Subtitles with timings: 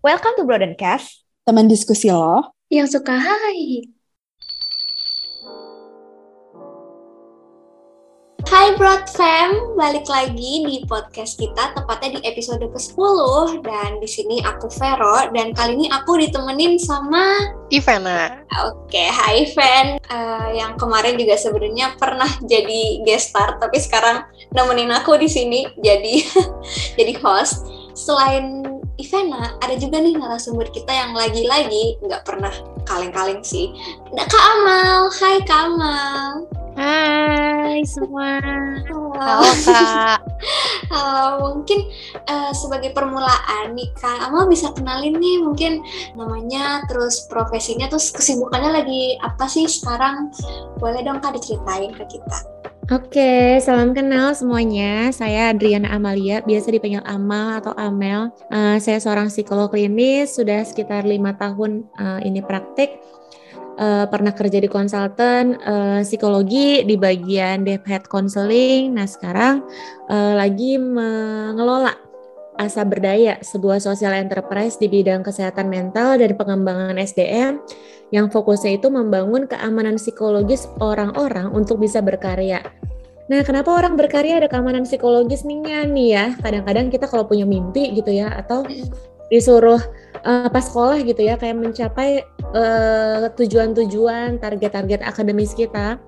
[0.00, 1.28] Welcome to Broadencast.
[1.44, 3.84] Teman diskusi lo yang suka hai.
[8.48, 14.40] Hai Broad Fam, balik lagi di podcast kita tepatnya di episode ke-10 dan di sini
[14.40, 17.36] aku Vero dan kali ini aku ditemenin sama
[17.68, 18.40] Ivana.
[18.72, 20.00] Oke, hai Ivan.
[20.08, 24.24] Uh, yang kemarin juga sebenarnya pernah jadi guest star tapi sekarang
[24.56, 26.24] nemenin aku di sini jadi
[26.96, 27.68] jadi host.
[27.92, 28.69] Selain
[29.00, 32.52] Ivana, ada juga nih narasumber kita yang lagi-lagi nggak pernah
[32.84, 33.72] kaleng-kaleng sih.
[34.12, 36.44] Nah, Kak Amal, hai Kak Amal.
[36.76, 38.40] Hai semua.
[38.84, 40.20] Halo, Halo Kak.
[40.92, 41.88] Halo, mungkin
[42.28, 45.80] uh, sebagai permulaan nih Kak Amal bisa kenalin nih mungkin
[46.12, 50.28] namanya, terus profesinya, terus kesibukannya lagi apa sih sekarang?
[50.76, 52.59] Boleh dong Kak diceritain ke kita.
[52.90, 55.14] Oke, salam kenal semuanya.
[55.14, 58.34] Saya Adriana Amalia, biasa dipanggil Amal atau Amel.
[58.50, 62.98] Uh, saya seorang psikolog klinis, sudah sekitar lima tahun uh, ini praktik.
[63.78, 68.90] Uh, pernah kerja di konsultan uh, psikologi di bagian dev head counseling.
[68.90, 69.62] Nah sekarang
[70.10, 71.94] uh, lagi mengelola
[72.58, 77.62] Asa Berdaya, sebuah social enterprise di bidang kesehatan mental dan pengembangan SDM
[78.10, 82.62] yang fokusnya itu membangun keamanan psikologis orang-orang untuk bisa berkarya.
[83.30, 86.26] Nah, kenapa orang berkarya ada keamanan psikologis nih nih ya?
[86.42, 88.66] Kadang-kadang kita kalau punya mimpi gitu ya, atau
[89.30, 89.78] disuruh
[90.26, 96.02] uh, pas sekolah gitu ya, kayak mencapai tujuan tujuan-tujuan, target-target akademis kita,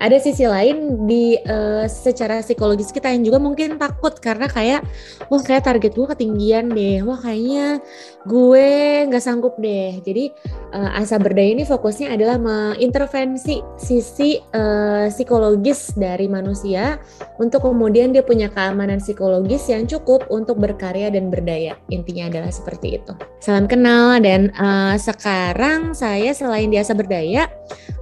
[0.00, 4.80] ada sisi lain di uh, secara psikologis kita yang juga mungkin takut karena kayak
[5.28, 7.02] wah kayak target gue ketinggian deh.
[7.04, 7.80] Wah kayaknya
[8.26, 8.68] gue
[9.08, 9.98] nggak sanggup deh.
[10.02, 10.32] Jadi
[10.74, 17.00] uh, asa berdaya ini fokusnya adalah mengintervensi sisi uh, psikologis dari manusia
[17.40, 21.78] untuk kemudian dia punya keamanan psikologis yang cukup untuk berkarya dan berdaya.
[21.88, 23.12] Intinya adalah seperti itu.
[23.40, 27.48] Salam kenal dan uh, sekarang saya selain di asa berdaya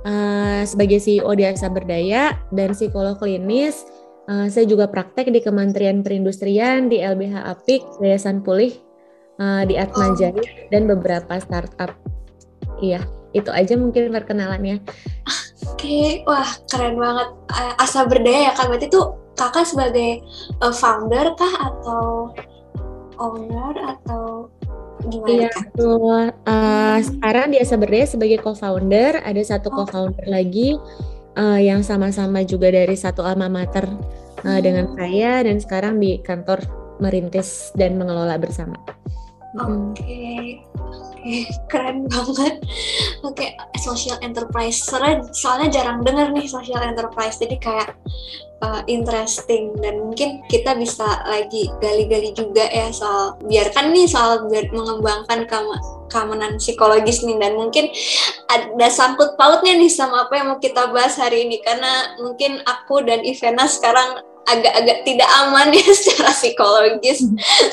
[0.05, 3.85] uh, sebagai CEO di asa berdaya dan psikolog klinis.
[4.25, 8.73] Uh, saya juga praktek di Kementerian Perindustrian, di LBH Apik, Yayasan Pulih,
[9.37, 10.41] uh, di Atma Jaya,
[10.73, 11.93] dan beberapa startup.
[12.81, 13.05] Iya,
[13.37, 14.81] itu aja mungkin perkenalannya.
[15.69, 16.09] Oke, okay.
[16.25, 17.29] wah keren banget.
[17.77, 19.03] Asa Berdaya ya kan, berarti itu
[19.37, 20.25] kakak sebagai
[20.73, 22.33] founder kah atau
[23.19, 24.49] owner atau?
[25.11, 26.33] Iya, betul.
[26.49, 29.85] Uh, sekarang di Asa Berdaya sebagai co-founder, ada satu oh.
[29.85, 30.79] co-founder lagi
[31.37, 34.61] uh, yang sama-sama juga dari satu alma mater uh, hmm.
[34.63, 36.63] dengan saya dan sekarang di kantor
[37.03, 38.79] merintis dan mengelola bersama.
[39.55, 40.67] Oke, okay.
[40.83, 41.43] oke, okay.
[41.71, 42.59] keren banget.
[43.23, 43.51] Oke, okay.
[43.79, 44.83] social enterprise.
[44.83, 47.39] Soalnya, soalnya jarang dengar nih social enterprise.
[47.39, 47.95] Jadi kayak
[48.65, 54.73] uh, interesting dan mungkin kita bisa lagi gali-gali juga ya soal biarkan nih soal biar
[54.73, 55.45] mengembangkan
[56.09, 57.93] keamanan psikologis nih dan mungkin
[58.49, 63.05] ada sangkut pautnya nih sama apa yang mau kita bahas hari ini karena mungkin aku
[63.05, 67.25] dan Ivana sekarang agak-agak tidak aman ya secara psikologis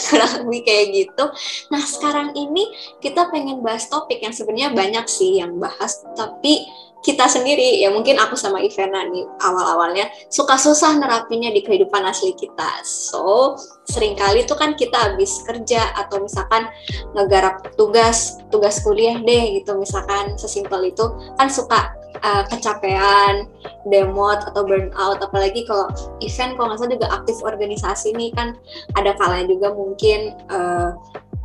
[0.07, 1.25] kurang lebih kayak gitu.
[1.71, 2.71] Nah sekarang ini
[3.03, 6.67] kita pengen bahas topik yang sebenarnya banyak sih yang bahas tapi
[7.01, 12.37] kita sendiri ya mungkin aku sama Ivana nih awal-awalnya suka susah nerapinya di kehidupan asli
[12.37, 12.85] kita.
[12.85, 13.57] So
[13.89, 16.69] sering kali tuh kan kita habis kerja atau misalkan
[17.17, 21.03] ngegarap tugas tugas kuliah deh gitu misalkan sesimpel itu
[21.35, 23.49] kan suka uh, kecapean,
[23.89, 25.89] demot atau burnout apalagi kalau
[26.21, 28.57] event kalau nggak salah juga aktif organisasi nih kan
[28.97, 30.95] ada kalanya juga mungkin uh,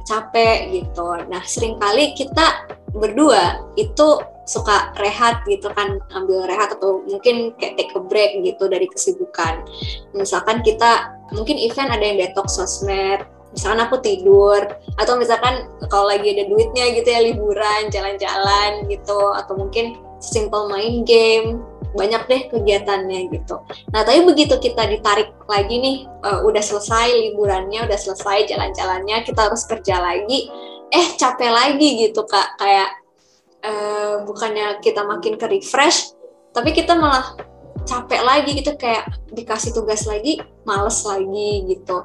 [0.06, 1.08] capek gitu.
[1.26, 7.74] Nah sering kali kita berdua itu suka rehat gitu kan ambil rehat atau mungkin kayak
[7.74, 9.66] take a break gitu dari kesibukan
[10.14, 14.62] misalkan kita mungkin event ada yang detox sosmed misalkan aku tidur
[15.02, 21.04] atau misalkan kalau lagi ada duitnya gitu ya liburan jalan-jalan gitu atau mungkin simple main
[21.04, 21.60] game
[21.96, 23.64] banyak deh kegiatannya gitu.
[23.90, 25.96] Nah tapi begitu kita ditarik lagi nih,
[26.28, 30.52] uh, udah selesai liburannya, udah selesai jalan-jalannya, kita harus kerja lagi,
[30.92, 32.90] eh capek lagi gitu kak, kayak
[33.64, 36.12] uh, bukannya kita makin ke refresh,
[36.52, 37.32] tapi kita malah
[37.88, 40.36] capek lagi gitu, kayak dikasih tugas lagi,
[40.68, 42.04] males lagi gitu.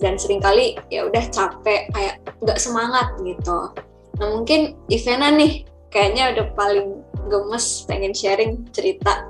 [0.00, 3.74] Dan sering kali ya udah capek, kayak nggak semangat gitu.
[4.16, 9.28] Nah mungkin Ivana nih kayaknya udah paling gemes pengen sharing cerita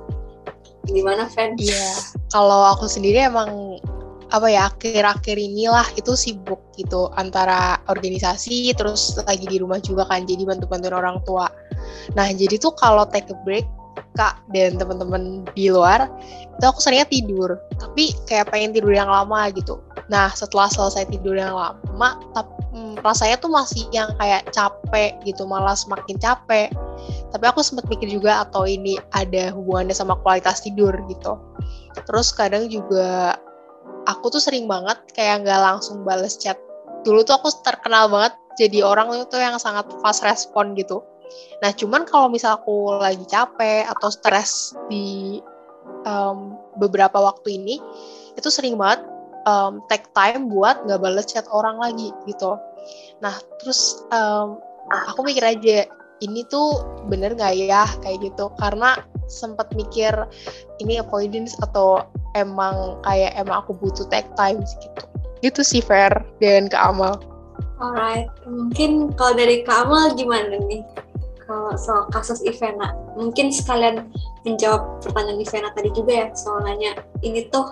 [0.85, 1.57] gimana Fan?
[1.57, 3.81] Iya, kalau aku sendiri emang
[4.35, 10.27] apa ya akhir-akhir inilah itu sibuk gitu antara organisasi terus lagi di rumah juga kan
[10.27, 11.47] jadi bantu-bantuin orang tua.
[12.19, 13.63] Nah jadi tuh kalau take a break
[14.19, 16.11] kak dan teman-teman di luar
[16.59, 19.79] itu aku seringnya tidur tapi kayak pengen tidur yang lama gitu.
[20.11, 25.47] Nah setelah selesai tidur yang lama tapi hmm, rasanya tuh masih yang kayak capek gitu
[25.47, 26.75] malah semakin capek
[27.35, 31.35] tapi aku sempat mikir juga atau ini ada hubungannya sama kualitas tidur gitu.
[32.07, 33.35] Terus kadang juga
[34.07, 36.55] aku tuh sering banget kayak nggak langsung bales chat.
[37.03, 41.03] Dulu tuh aku terkenal banget jadi orang itu yang sangat fast respon gitu.
[41.59, 45.43] Nah cuman kalau misal aku lagi capek atau stres di
[46.07, 47.83] um, beberapa waktu ini
[48.39, 49.03] itu sering banget
[49.43, 52.55] um, take time buat nggak balas chat orang lagi gitu.
[53.19, 54.63] Nah terus um,
[55.11, 55.91] aku mikir aja
[56.23, 60.13] ini tuh bener nggak ya kayak gitu karena sempat mikir
[60.79, 62.05] ini avoidance atau
[62.39, 65.03] emang kayak emang aku butuh take time gitu.
[65.43, 67.15] Itu sih fair dengan Kak Amal.
[67.83, 70.87] Alright, mungkin kalau dari Kak Amal gimana nih?
[71.45, 74.09] Kalau soal kasus Ivana, mungkin sekalian
[74.49, 77.69] menjawab pertanyaan Ivana tadi juga ya soal nanya ini tuh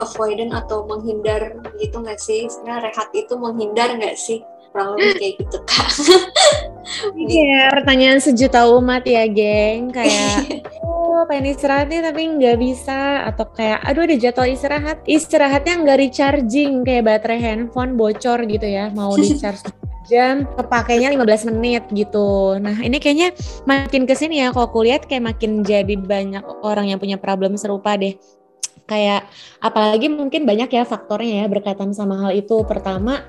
[0.00, 2.48] avoidant atau menghindar gitu nggak sih?
[2.48, 4.40] Sebenarnya rehat itu menghindar nggak sih?
[4.72, 5.88] Kurang lebih kayak gitu kak.
[7.16, 9.92] Iya, pertanyaan sejuta umat ya, geng.
[9.92, 13.28] Kayak, oh pengen istirahat nih tapi nggak bisa.
[13.28, 14.98] Atau kayak, aduh ada jadwal istirahat.
[15.04, 18.88] Istirahatnya nggak recharging, kayak baterai handphone bocor gitu ya.
[18.92, 19.68] Mau di charge
[20.10, 22.58] jam kepakainya 15 menit gitu.
[22.58, 23.32] Nah ini kayaknya
[23.64, 27.94] makin ke sini ya kalau kulihat kayak makin jadi banyak orang yang punya problem serupa
[27.94, 28.18] deh
[28.82, 29.30] kayak
[29.62, 33.22] apalagi mungkin banyak ya faktornya ya berkaitan sama hal itu pertama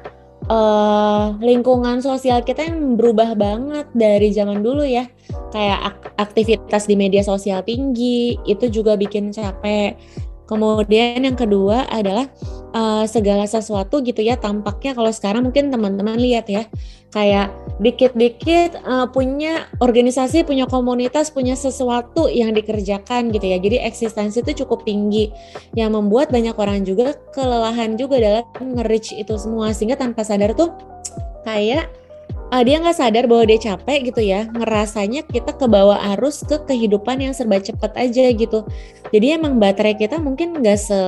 [0.49, 5.07] uh, lingkungan sosial kita yang berubah banget dari zaman dulu ya.
[5.53, 9.95] Kayak aktivitas di media sosial tinggi itu juga bikin capek.
[10.43, 12.27] Kemudian yang kedua adalah
[12.75, 16.67] uh, segala sesuatu gitu ya tampaknya kalau sekarang mungkin teman-teman lihat ya
[17.13, 23.61] kayak dikit-dikit uh, punya organisasi punya komunitas punya sesuatu yang dikerjakan gitu ya.
[23.61, 25.29] Jadi eksistensi itu cukup tinggi.
[25.77, 29.71] Yang membuat banyak orang juga kelelahan juga dalam nge-reach itu semua.
[29.77, 30.73] Sehingga tanpa sadar tuh
[31.45, 31.85] kayak
[32.49, 34.49] uh, dia nggak sadar bahwa dia capek gitu ya.
[34.49, 38.65] Ngerasanya kita ke bawah arus ke kehidupan yang serba cepat aja gitu.
[39.13, 40.99] Jadi emang baterai kita mungkin nggak se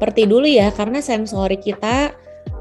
[0.00, 2.16] seperti dulu ya karena sensori kita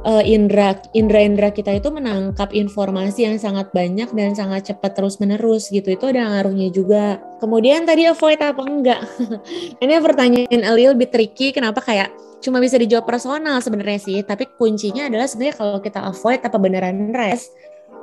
[0.06, 5.18] uh, indra indra indra kita itu menangkap informasi yang sangat banyak dan sangat cepat terus
[5.18, 5.92] menerus gitu.
[5.92, 7.20] Itu ada ngaruhnya juga.
[7.40, 9.02] Kemudian tadi avoid apa enggak?
[9.84, 14.48] Ini pertanyaan a little bit tricky kenapa kayak cuma bisa dijawab personal sebenarnya sih tapi
[14.56, 17.52] kuncinya adalah sebenarnya kalau kita avoid apa beneran rest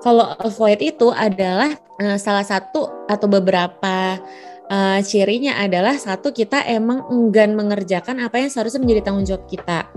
[0.04, 1.72] kalau avoid itu adalah
[2.04, 4.20] uh, salah satu atau beberapa
[4.68, 9.88] uh, cirinya adalah satu kita emang enggan mengerjakan apa yang seharusnya menjadi tanggung jawab kita.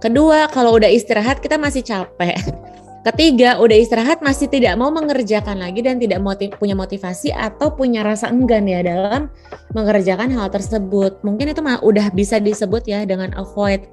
[0.00, 2.40] Kedua, kalau udah istirahat kita masih capek.
[3.06, 8.00] Ketiga, udah istirahat masih tidak mau mengerjakan lagi dan tidak motiv punya motivasi atau punya
[8.00, 9.28] rasa enggan ya dalam
[9.76, 11.20] mengerjakan hal tersebut.
[11.20, 13.84] Mungkin itu mah udah bisa disebut ya dengan avoid.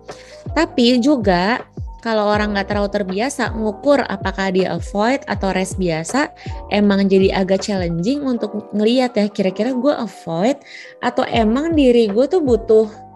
[0.56, 1.64] Tapi juga
[2.04, 6.32] kalau orang nggak terlalu terbiasa ngukur apakah dia avoid atau rest biasa,
[6.72, 10.56] emang jadi agak challenging untuk ngeliat ya kira-kira gue avoid
[11.04, 13.07] atau emang diri gue tuh butuh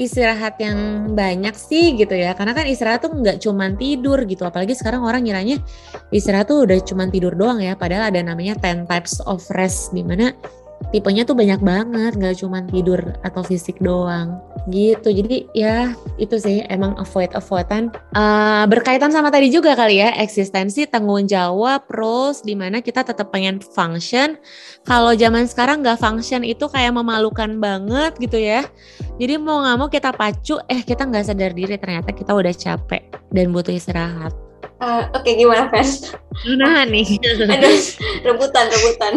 [0.00, 2.32] istirahat yang banyak sih gitu ya.
[2.32, 4.48] Karena kan istirahat tuh nggak cuman tidur gitu.
[4.48, 5.60] Apalagi sekarang orang ngiranya
[6.14, 7.76] istirahat tuh udah cuman tidur doang ya.
[7.76, 10.32] Padahal ada namanya 10 types of rest di mana
[10.92, 14.38] tipenya tuh banyak banget nggak cuma tidur atau fisik doang.
[14.70, 15.76] Gitu jadi ya
[16.20, 21.88] itu sih emang avoid avoidan uh, berkaitan sama tadi juga kali ya eksistensi tanggung jawab
[21.88, 24.36] pros di mana kita tetap pengen function.
[24.84, 28.62] Kalau zaman sekarang nggak function itu kayak memalukan banget gitu ya.
[29.16, 33.02] Jadi mau nggak mau kita pacu eh kita nggak sadar diri ternyata kita udah capek
[33.32, 34.41] dan butuh istirahat
[34.82, 35.86] Uh, Oke, okay, gimana, Fen?
[36.58, 37.06] Nah nih.
[37.22, 37.78] Aduh,
[38.26, 39.14] rebutan, rebutan.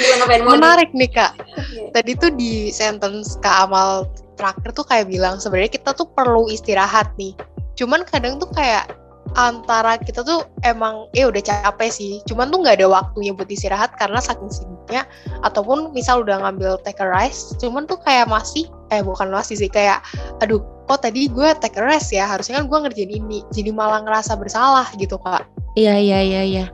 [0.00, 0.56] gimana?
[0.56, 1.36] Menarik nih, Kak.
[1.36, 1.92] Okay.
[1.92, 4.08] Tadi tuh di sentence Kak Amal
[4.40, 7.36] terakhir tuh kayak bilang, sebenarnya kita tuh perlu istirahat nih.
[7.76, 8.88] Cuman kadang tuh kayak
[9.36, 13.92] antara kita tuh emang eh udah capek sih cuman tuh nggak ada waktunya buat istirahat
[14.00, 15.04] karena saking sibuknya
[15.44, 19.68] ataupun misal udah ngambil take a rest cuman tuh kayak masih eh bukan masih sih
[19.68, 20.00] kayak
[20.40, 24.00] aduh kok tadi gue take a rest ya harusnya kan gue ngerjain ini jadi malah
[24.00, 25.44] ngerasa bersalah gitu kak
[25.78, 26.64] Iya iya iya iya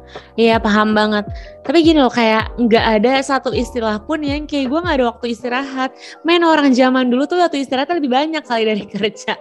[0.41, 1.29] iya paham banget.
[1.61, 5.37] Tapi gini loh kayak nggak ada satu istilah pun yang kayak gue nggak ada waktu
[5.37, 5.93] istirahat.
[6.25, 9.37] Main orang zaman dulu tuh waktu istirahat lebih banyak kali dari kerja.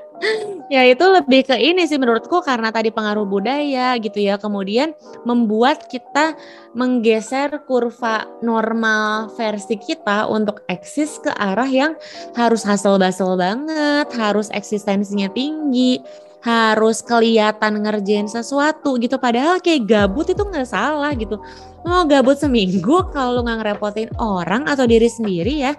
[0.72, 4.40] Ya itu lebih ke ini sih menurutku karena tadi pengaruh budaya gitu ya.
[4.40, 4.96] Kemudian
[5.28, 6.36] membuat kita
[6.74, 11.94] menggeser kurva normal versi kita untuk eksis ke arah yang
[12.34, 16.02] harus hasil basel banget, harus eksistensinya tinggi
[16.44, 19.16] harus kelihatan ngerjain sesuatu gitu.
[19.16, 21.40] Padahal kayak gabut itu nggak salah gitu.
[21.88, 25.72] Mau gabut seminggu kalau nggak ngerepotin orang atau diri sendiri ya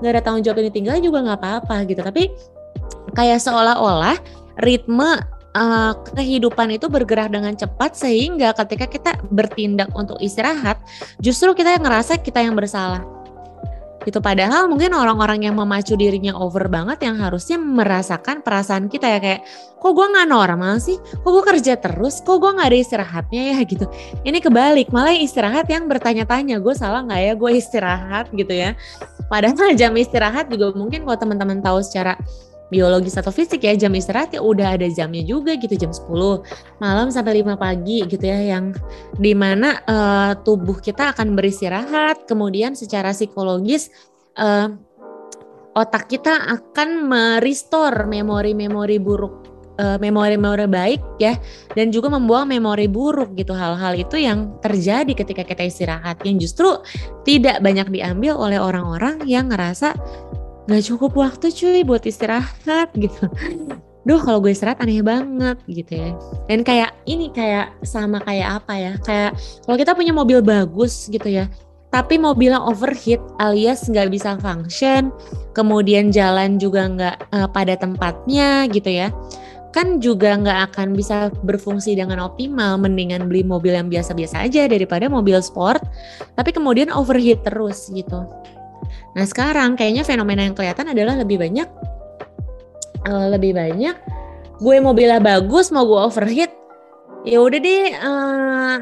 [0.00, 2.00] nggak ada tanggung jawab yang tinggal juga nggak apa-apa gitu.
[2.04, 2.28] Tapi
[3.12, 4.16] kayak seolah-olah
[4.60, 5.20] ritme
[5.54, 10.78] uh, kehidupan itu bergerak dengan cepat sehingga ketika kita bertindak untuk istirahat,
[11.18, 13.02] justru kita yang ngerasa kita yang bersalah.
[14.08, 19.18] Itu padahal mungkin orang-orang yang memacu dirinya over banget yang harusnya merasakan perasaan kita ya
[19.20, 19.40] kayak
[19.76, 23.58] kok gue nggak normal sih, kok gue kerja terus, kok gue nggak ada istirahatnya ya
[23.76, 23.84] gitu.
[24.24, 28.72] Ini kebalik, malah istirahat yang bertanya-tanya gue salah nggak ya gue istirahat gitu ya.
[29.28, 32.16] Padahal jam istirahat juga mungkin kalau teman-teman tahu secara
[32.70, 36.06] biologis atau fisik ya jam istirahat ya udah ada jamnya juga gitu jam 10
[36.78, 38.72] malam sampai 5 pagi gitu ya yang
[39.18, 42.24] di mana uh, tubuh kita akan beristirahat.
[42.30, 43.90] Kemudian secara psikologis
[44.38, 44.70] uh,
[45.74, 49.50] otak kita akan merestore memori-memori buruk
[49.80, 51.34] uh, memori-memori baik ya
[51.72, 53.56] dan juga membuang memori buruk gitu.
[53.56, 56.68] Hal-hal itu yang terjadi ketika kita istirahat yang justru
[57.24, 59.96] tidak banyak diambil oleh orang-orang yang ngerasa
[60.70, 63.26] nggak cukup waktu cuy buat istirahat gitu.
[64.06, 66.14] Duh kalau gue istirahat aneh banget gitu ya.
[66.46, 68.92] Dan kayak ini kayak sama kayak apa ya?
[69.02, 69.36] Kayak
[69.66, 71.50] kalau kita punya mobil bagus gitu ya
[71.90, 75.10] tapi mobilnya overheat alias nggak bisa function
[75.58, 79.10] kemudian jalan juga nggak uh, pada tempatnya gitu ya
[79.70, 82.74] kan juga nggak akan bisa berfungsi dengan optimal.
[82.74, 85.82] Mendingan beli mobil yang biasa-biasa aja daripada mobil sport
[86.34, 88.26] tapi kemudian overheat terus gitu
[89.16, 91.68] Nah sekarang kayaknya fenomena yang kelihatan adalah lebih banyak
[93.06, 93.96] uh, lebih banyak
[94.60, 96.52] gue mobilnya bagus mau gue overheat
[97.24, 98.76] ya udah deh uh,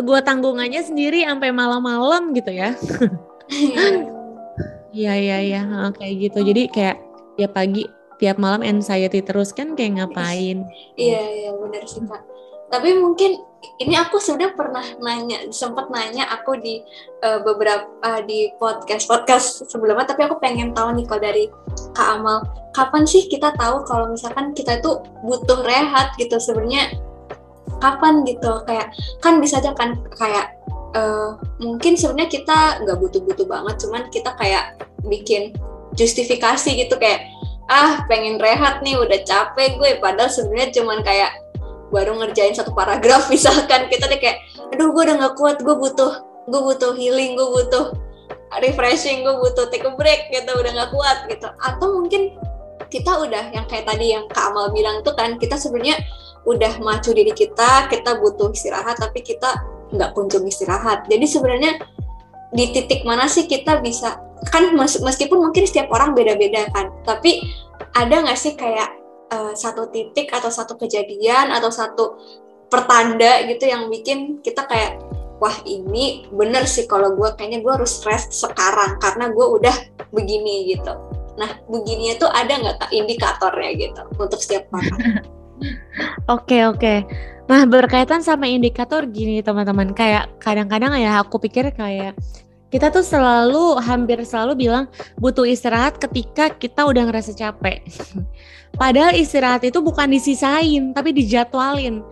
[0.00, 2.76] gue tanggungannya sendiri sampai malam-malam gitu ya.
[4.90, 5.60] Iya iya iya
[5.94, 6.38] kayak gitu.
[6.42, 6.98] Jadi kayak
[7.38, 7.86] tiap pagi
[8.18, 10.66] tiap malam anxiety terus kan kayak ngapain?
[10.98, 12.22] Iya iya benar sih kak.
[12.70, 13.42] Tapi mungkin
[13.80, 16.80] ini aku sudah pernah nanya sempat nanya aku di
[17.20, 21.44] uh, beberapa uh, di podcast podcast sebelumnya tapi aku pengen tahu nih kalau dari
[21.92, 22.40] Kak Amal.
[22.70, 26.38] Kapan sih kita tahu kalau misalkan kita itu butuh rehat gitu?
[26.38, 26.94] Sebenarnya
[27.82, 28.62] kapan gitu?
[28.64, 30.54] Kayak kan bisa aja kan kayak
[30.94, 35.52] uh, mungkin sebenarnya kita nggak butuh-butuh banget cuman kita kayak bikin
[35.98, 37.26] justifikasi gitu kayak
[37.66, 39.90] ah pengen rehat nih udah capek gue.
[39.98, 41.34] Padahal sebenarnya cuman kayak
[41.90, 43.86] baru ngerjain satu paragraf misalkan.
[43.90, 44.40] Kita deh kayak
[44.74, 46.12] aduh gue udah nggak kuat gue butuh
[46.50, 47.94] gue butuh healing gue butuh
[48.58, 51.48] refreshing gue butuh take a break gitu udah nggak kuat gitu.
[51.62, 52.38] Atau mungkin
[52.90, 56.00] kita udah yang kayak tadi yang Kak Amal bilang tuh kan kita sebenarnya
[56.48, 59.60] udah macu diri kita kita butuh istirahat tapi kita
[59.94, 61.06] nggak kunjung istirahat.
[61.06, 61.78] Jadi sebenarnya
[62.50, 64.18] di titik mana sih kita bisa
[64.50, 67.44] kan meskipun mungkin setiap orang beda-beda kan tapi
[67.94, 68.88] ada nggak sih kayak
[69.30, 72.18] uh, satu titik atau satu kejadian atau satu
[72.70, 75.02] pertanda gitu yang bikin kita kayak
[75.40, 79.76] wah ini bener sih kalau gue kayaknya gue harus rest sekarang karena gue udah
[80.12, 80.92] begini gitu.
[81.40, 85.24] Nah begini itu ada nggak kak indikatornya gitu untuk setiap orang?
[86.32, 87.04] Oke oke.
[87.52, 89.92] Nah berkaitan sama indikator gini teman-teman.
[89.92, 92.16] Kayak kadang-kadang ya aku pikir kayak
[92.70, 94.86] kita tuh selalu hampir selalu bilang
[95.18, 97.82] butuh istirahat ketika kita udah ngerasa capek.
[98.80, 102.06] Padahal istirahat itu bukan disisain, tapi dijadwalin.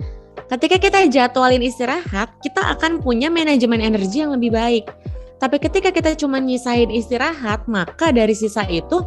[0.50, 4.90] Ketika kita jadwalin istirahat, kita akan punya manajemen energi yang lebih baik.
[5.38, 9.06] Tapi ketika kita cuma nyisain istirahat, maka dari sisa itu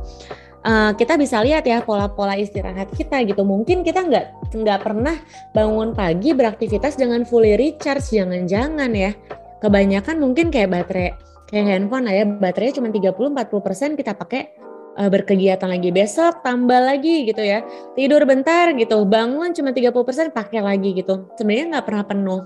[0.63, 3.43] uh, kita bisa lihat ya pola-pola istirahat kita gitu.
[3.43, 5.19] Mungkin kita nggak nggak pernah
[5.51, 9.11] bangun pagi beraktivitas dengan fully recharge, jangan-jangan ya.
[9.59, 14.55] Kebanyakan mungkin kayak baterai kayak handphone lah ya baterainya cuma 30-40% kita pakai
[14.97, 15.91] uh, berkegiatan lagi.
[15.91, 17.63] Besok tambah lagi gitu ya.
[17.93, 21.27] Tidur bentar gitu bangun cuma 30% pakai lagi gitu.
[21.35, 22.41] Sebenarnya nggak pernah penuh.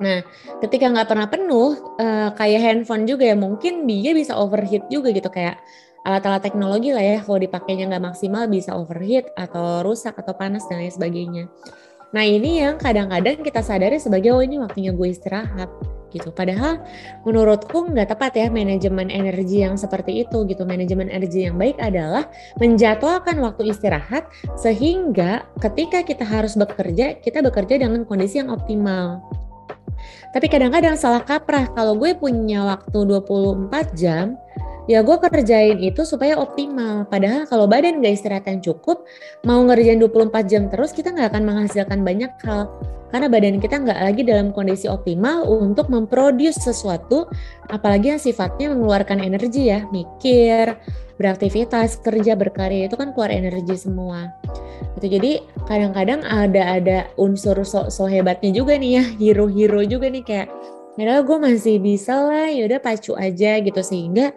[0.00, 0.18] Nah
[0.64, 1.70] ketika nggak pernah penuh
[2.00, 5.28] uh, kayak handphone juga ya mungkin dia bisa overheat juga gitu.
[5.28, 5.60] Kayak
[6.00, 10.80] alat-alat teknologi lah ya kalau dipakainya nggak maksimal bisa overheat atau rusak atau panas dan
[10.80, 11.44] lain sebagainya.
[12.10, 15.68] Nah ini yang kadang-kadang kita sadari sebagai oh ini waktunya gue istirahat
[16.10, 16.34] gitu.
[16.34, 16.82] Padahal
[17.24, 20.62] menurutku nggak tepat ya manajemen energi yang seperti itu gitu.
[20.66, 24.26] Manajemen energi yang baik adalah menjadwalkan waktu istirahat
[24.58, 29.22] sehingga ketika kita harus bekerja, kita bekerja dengan kondisi yang optimal.
[30.30, 34.38] Tapi kadang-kadang salah kaprah kalau gue punya waktu 24 jam,
[34.90, 37.06] ya gue kerjain itu supaya optimal.
[37.06, 39.06] Padahal kalau badan gak istirahat yang cukup,
[39.46, 42.66] mau ngerjain 24 jam terus kita nggak akan menghasilkan banyak hal.
[43.10, 47.26] Karena badan kita nggak lagi dalam kondisi optimal untuk memproduksi sesuatu
[47.70, 49.86] apalagi yang sifatnya mengeluarkan energi ya.
[49.94, 50.74] Mikir
[51.18, 54.30] beraktivitas kerja berkarya itu kan keluar energi semua.
[54.98, 60.22] Itu jadi kadang-kadang ada ada unsur so, so hebatnya juga nih ya hero-hero juga nih
[60.26, 60.48] kayak
[60.98, 63.82] ya gue masih bisa lah yaudah pacu aja gitu.
[63.82, 64.30] Sehingga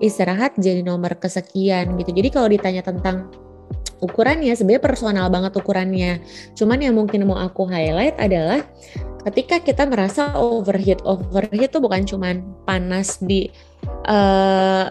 [0.00, 3.30] istirahat jadi nomor kesekian gitu jadi kalau ditanya tentang
[4.00, 6.24] ukurannya sebenarnya personal banget ukurannya.
[6.56, 8.64] Cuman yang mungkin mau aku highlight adalah
[9.28, 13.52] ketika kita merasa overheat, overheat itu bukan cuman panas di
[14.08, 14.88] uh,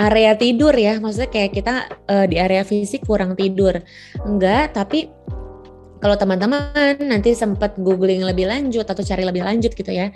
[0.00, 1.74] area tidur ya, maksudnya kayak kita
[2.08, 3.76] uh, di area fisik kurang tidur,
[4.24, 5.12] enggak, tapi
[6.00, 10.08] kalau teman-teman nanti sempat googling lebih lanjut atau cari lebih lanjut gitu ya,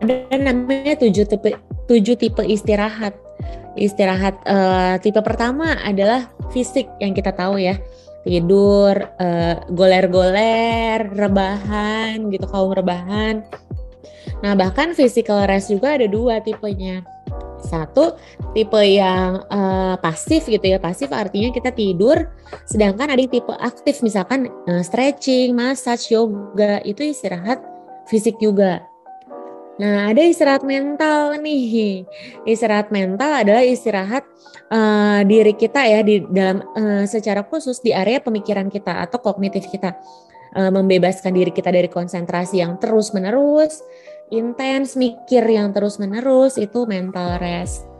[0.00, 1.52] ada namanya tujuh tipe
[1.84, 3.12] tujuh tipe istirahat.
[3.74, 7.74] Istirahat uh, tipe pertama adalah fisik yang kita tahu ya
[8.24, 13.44] tidur, uh, goler-goler, rebahan gitu, kaum rebahan.
[14.40, 17.04] Nah bahkan physical rest juga ada dua tipenya.
[17.64, 18.14] Satu
[18.52, 22.28] tipe yang uh, pasif gitu ya, pasif artinya kita tidur,
[22.68, 27.58] sedangkan ada yang tipe aktif misalkan uh, stretching, massage, yoga itu istirahat
[28.04, 28.84] fisik juga.
[29.74, 32.06] Nah, ada istirahat mental nih.
[32.46, 34.22] Istirahat mental adalah istirahat
[34.70, 39.66] uh, diri kita ya di dalam uh, secara khusus di area pemikiran kita atau kognitif
[39.66, 39.98] kita.
[40.54, 43.82] Uh, membebaskan diri kita dari konsentrasi yang terus-menerus,
[44.30, 47.93] intens mikir yang terus-menerus itu mental rest.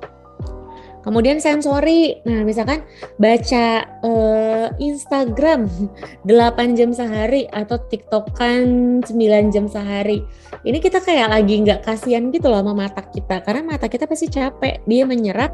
[1.04, 2.80] Kemudian sensori, nah misalkan
[3.20, 5.68] baca uh, Instagram
[6.24, 8.64] 8 jam sehari atau TikTokan
[9.04, 10.24] 9 jam sehari.
[10.64, 14.32] Ini kita kayak lagi nggak kasihan gitu loh sama mata kita karena mata kita pasti
[14.32, 14.80] capek.
[14.88, 15.52] Dia menyerap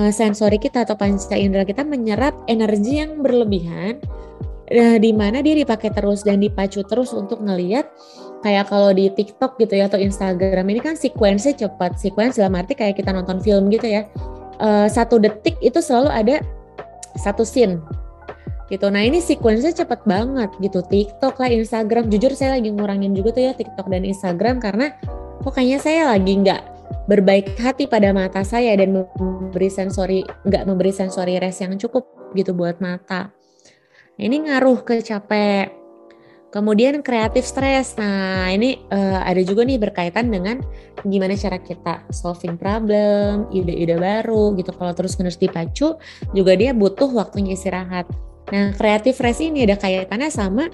[0.00, 4.00] uh, sensori kita atau panca indera kita menyerap energi yang berlebihan
[4.72, 7.84] uh, di mana dia dipakai terus dan dipacu terus untuk ngelihat
[8.40, 12.00] kayak kalau di TikTok gitu ya atau Instagram ini kan sequence cepat.
[12.00, 14.08] Sequence dalam arti kayak kita nonton film gitu ya
[14.60, 16.36] uh, satu detik itu selalu ada
[17.18, 17.80] satu scene
[18.70, 18.86] gitu.
[18.86, 20.78] Nah ini sequence-nya cepet banget gitu.
[20.86, 22.06] TikTok lah, Instagram.
[22.06, 24.94] Jujur saya lagi ngurangin juga tuh ya TikTok dan Instagram karena
[25.42, 26.62] kok kayaknya saya lagi nggak
[27.10, 32.06] berbaik hati pada mata saya dan memberi sensori nggak memberi sensori rest yang cukup
[32.38, 33.34] gitu buat mata.
[34.14, 35.79] Nah, ini ngaruh ke capek
[36.50, 37.94] Kemudian kreatif stres.
[37.94, 40.58] Nah, ini uh, ada juga nih berkaitan dengan
[41.06, 44.74] gimana cara kita solving problem, ide-ide baru gitu.
[44.74, 45.94] Kalau terus menerus dipacu,
[46.34, 48.10] juga dia butuh waktunya istirahat.
[48.50, 50.66] Nah, kreatif stres ini ada kaitannya sama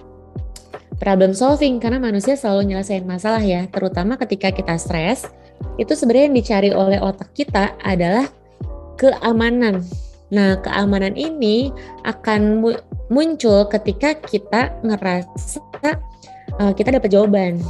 [0.97, 5.29] problem solving karena manusia selalu nyelesain masalah ya, terutama ketika kita stres.
[5.77, 8.25] Itu sebenarnya yang dicari oleh otak kita adalah
[8.97, 9.85] keamanan.
[10.33, 11.71] Nah, keamanan ini
[12.03, 12.65] akan
[13.07, 15.63] muncul ketika kita ngerasa
[16.59, 17.63] uh, kita dapat jawaban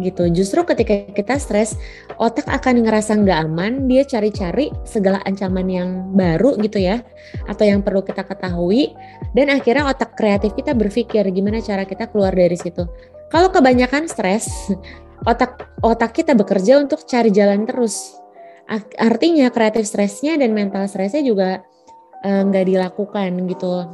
[0.00, 0.24] gitu.
[0.32, 1.76] Justru ketika kita stres,
[2.16, 7.04] otak akan ngerasa nggak aman, dia cari-cari segala ancaman yang baru gitu ya,
[7.44, 8.96] atau yang perlu kita ketahui,
[9.36, 12.88] dan akhirnya otak kreatif kita berpikir gimana cara kita keluar dari situ.
[13.28, 14.48] Kalau kebanyakan stres,
[15.28, 18.16] otak otak kita bekerja untuk cari jalan terus.
[18.96, 21.60] Artinya kreatif stresnya dan mental stresnya juga
[22.24, 23.84] eh, nggak uh, dilakukan gitu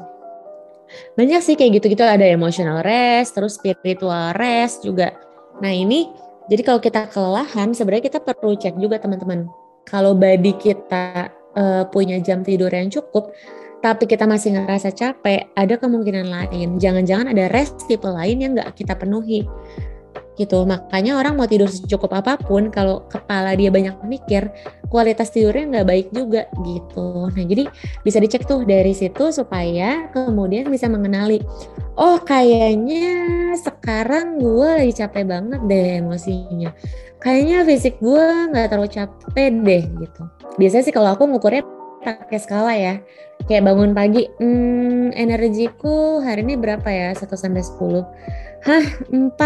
[1.14, 5.14] banyak sih kayak gitu-gitu ada emotional rest, terus spiritual rest juga.
[5.59, 6.09] Nah ini
[6.48, 9.48] jadi kalau kita kelelahan sebenarnya kita perlu cek juga teman-teman.
[9.85, 13.33] Kalau body kita uh, punya jam tidur yang cukup,
[13.81, 16.77] tapi kita masih ngerasa capek, ada kemungkinan lain.
[16.77, 19.48] Jangan-jangan ada rest tipe lain yang nggak kita penuhi
[20.38, 20.62] gitu.
[20.62, 24.48] Makanya orang mau tidur secukup apa pun, kalau kepala dia banyak mikir,
[24.88, 27.29] kualitas tidurnya nggak baik juga gitu.
[27.29, 27.66] Nah jadi
[28.07, 31.42] bisa dicek tuh dari situ supaya kemudian bisa mengenali,
[31.98, 33.18] oh kayaknya
[33.59, 36.70] sekarang gue lagi capek banget deh emosinya.
[37.18, 38.24] Kayaknya fisik gue
[38.55, 40.22] nggak terlalu capek deh gitu.
[40.57, 41.66] Biasanya sih kalau aku ngukurnya
[42.03, 43.03] pakai skala ya.
[43.46, 47.14] Kayak bangun pagi, hmm, energiku hari ini berapa ya?
[47.14, 48.03] 1 sampai 10.
[48.66, 49.37] Hah, 4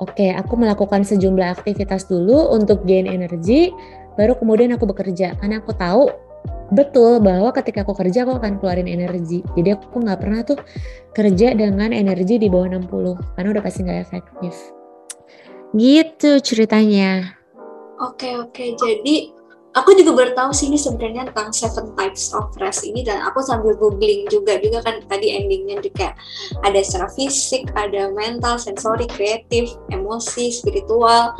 [0.00, 3.68] Oke, aku melakukan sejumlah aktivitas dulu untuk gain energi,
[4.16, 5.36] baru kemudian aku bekerja.
[5.36, 6.08] Karena aku tahu
[6.72, 9.44] betul bahwa ketika aku kerja aku akan keluarin energi.
[9.52, 10.56] Jadi aku nggak pernah tuh
[11.12, 14.54] kerja dengan energi di bawah 60 karena udah pasti nggak efektif.
[15.76, 17.36] Gitu ceritanya.
[18.00, 19.36] Oke oke, jadi
[19.70, 23.38] aku juga baru tahu sih ini sebenarnya tentang seven types of rest ini dan aku
[23.38, 26.10] sambil googling juga juga kan tadi endingnya juga
[26.66, 31.38] ada secara fisik, ada mental, sensori, kreatif, emosi, spiritual,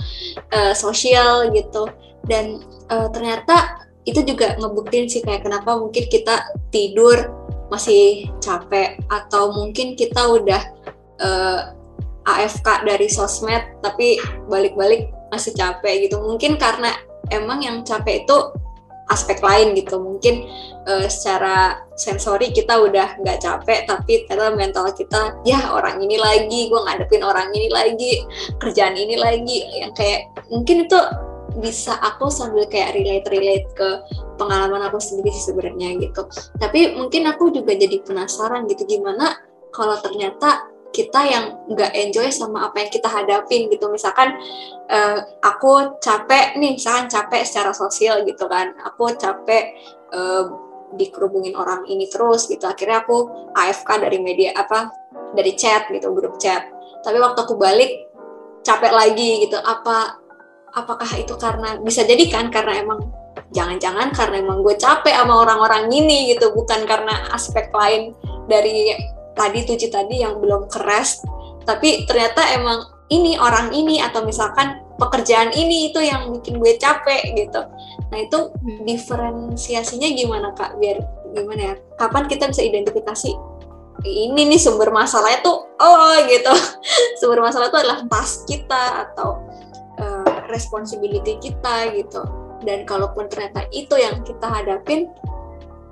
[0.55, 1.91] uh, sosial gitu.
[2.31, 2.63] Dan
[2.93, 7.35] uh, ternyata itu juga ngebuktiin sih kayak kenapa mungkin kita tidur
[7.71, 10.63] masih capek atau mungkin kita udah
[11.23, 11.61] uh,
[12.27, 14.19] eh, AFK dari sosmed tapi
[14.51, 16.19] balik-balik masih capek gitu.
[16.19, 16.91] Mungkin karena
[17.31, 18.37] emang yang capek itu
[19.11, 19.99] aspek lain gitu.
[19.99, 20.47] Mungkin
[20.87, 26.71] uh, secara sensori kita udah nggak capek tapi ternyata mental kita ya orang ini lagi
[26.71, 28.23] gue ngadepin orang ini lagi
[28.63, 29.67] kerjaan ini lagi.
[29.83, 30.99] Yang kayak mungkin itu
[31.59, 33.89] bisa aku sambil kayak relate relate ke
[34.39, 36.23] pengalaman aku sendiri sih sebenarnya gitu.
[36.63, 39.35] Tapi mungkin aku juga jadi penasaran gitu gimana
[39.75, 43.87] kalau ternyata kita yang nggak enjoy sama apa yang kita hadapin gitu.
[43.91, 44.35] Misalkan
[44.91, 48.75] uh, aku capek nih misalkan capek secara sosial gitu kan.
[48.83, 49.79] Aku capek
[50.11, 50.51] uh,
[50.99, 52.67] dikerubungin orang ini terus gitu.
[52.67, 54.91] Akhirnya aku AFK dari media apa
[55.35, 56.67] dari chat gitu grup chat.
[57.07, 58.11] Tapi waktu aku balik
[58.67, 59.59] capek lagi gitu.
[59.63, 60.19] Apa
[60.75, 63.01] apakah itu karena bisa jadi kan karena emang
[63.51, 66.51] jangan-jangan karena emang gue capek sama orang-orang ini gitu.
[66.51, 68.11] Bukan karena aspek lain
[68.51, 68.91] dari
[69.41, 71.25] tadi tujuh tadi yang belum keras.
[71.65, 77.33] Tapi ternyata emang ini orang ini atau misalkan pekerjaan ini itu yang bikin gue capek
[77.33, 77.65] gitu.
[78.13, 78.85] Nah itu hmm.
[78.85, 80.77] diferensiasinya gimana kak?
[80.77, 81.01] Biar
[81.33, 81.75] gimana ya?
[81.97, 83.33] Kapan kita bisa identifikasi
[84.01, 86.53] ini nih sumber masalahnya tuh oh gitu.
[87.21, 89.45] Sumber masalah itu adalah tas kita atau
[90.01, 92.25] uh, responsibility kita gitu.
[92.65, 95.09] Dan kalaupun ternyata itu yang kita hadapin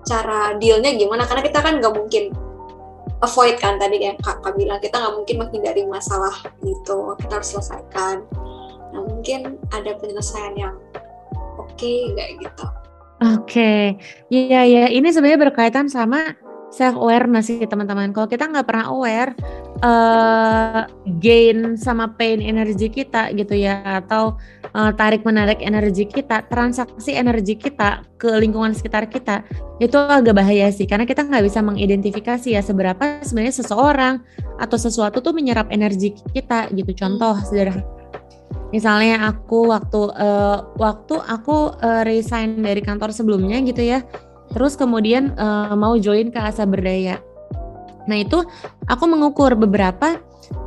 [0.09, 1.29] cara dealnya gimana?
[1.29, 2.33] Karena kita kan nggak mungkin
[3.23, 8.23] avoid kan tadi yang kakak bilang kita nggak mungkin menghindari masalah gitu kita harus selesaikan.
[8.95, 10.75] Nah mungkin ada penyelesaian yang
[11.59, 12.67] oke okay, nggak gitu?
[13.19, 13.83] Oke okay.
[14.31, 14.63] iya.
[14.65, 16.39] Ya ini sebenarnya berkaitan sama
[16.71, 18.15] self awareness sih teman-teman.
[18.15, 19.33] Kalau kita nggak pernah aware
[19.83, 20.87] uh,
[21.23, 24.39] gain sama pain energi kita gitu ya atau
[24.75, 29.43] uh, tarik menarik energi kita transaksi energi kita ke lingkungan sekitar kita
[29.79, 30.87] itu agak bahaya sih.
[30.87, 34.15] Karena kita nggak bisa mengidentifikasi ya seberapa sebenarnya seseorang
[34.59, 36.91] atau sesuatu tuh menyerap energi kita gitu.
[36.99, 37.87] Contoh sederhana.
[38.69, 44.05] Misalnya aku waktu uh, waktu aku uh, resign dari kantor sebelumnya gitu ya.
[44.53, 47.21] Terus kemudian uh, mau join ke Asa Berdaya.
[48.09, 48.43] Nah itu
[48.89, 50.19] aku mengukur beberapa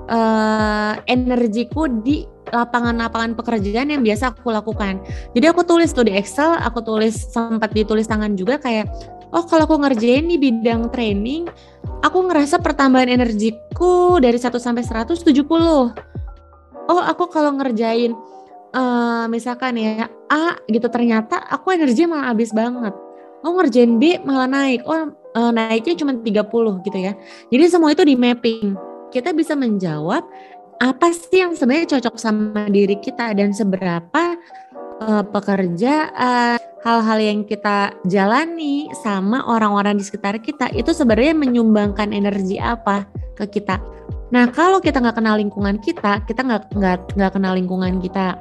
[0.08, 2.24] uh, energiku di
[2.54, 5.02] lapangan-lapangan pekerjaan yang biasa aku lakukan.
[5.34, 8.88] Jadi aku tulis tuh di Excel, aku tulis sempat ditulis tangan juga kayak,
[9.34, 11.50] oh kalau aku ngerjain di bidang training,
[12.06, 15.34] aku ngerasa pertambahan energiku dari 1 sampai 170.
[16.92, 18.12] Oh aku kalau ngerjain
[18.76, 22.96] uh, misalkan ya A gitu ternyata aku energi malah habis banget
[23.44, 27.14] oh ngerjain B malah naik oh uh, naiknya cuma 30 gitu ya
[27.52, 28.76] jadi semua itu di mapping
[29.12, 30.24] kita bisa menjawab
[30.82, 34.40] apa sih yang sebenarnya cocok sama diri kita dan seberapa
[35.04, 42.58] uh, pekerjaan hal-hal yang kita jalani sama orang-orang di sekitar kita itu sebenarnya menyumbangkan energi
[42.58, 43.06] apa
[43.38, 43.78] ke kita.
[44.34, 48.34] Nah kalau kita nggak kenal lingkungan kita, kita nggak nggak nggak kenal lingkungan kita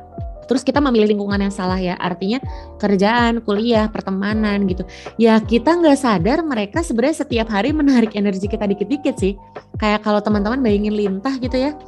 [0.51, 1.95] terus kita memilih lingkungan yang salah ya.
[2.03, 2.43] Artinya
[2.83, 4.83] kerjaan kuliah pertemanan gitu.
[5.15, 9.39] Ya kita nggak sadar mereka sebenarnya setiap hari menarik energi kita dikit-dikit sih.
[9.79, 11.79] Kayak kalau teman-teman bayangin lintah gitu ya.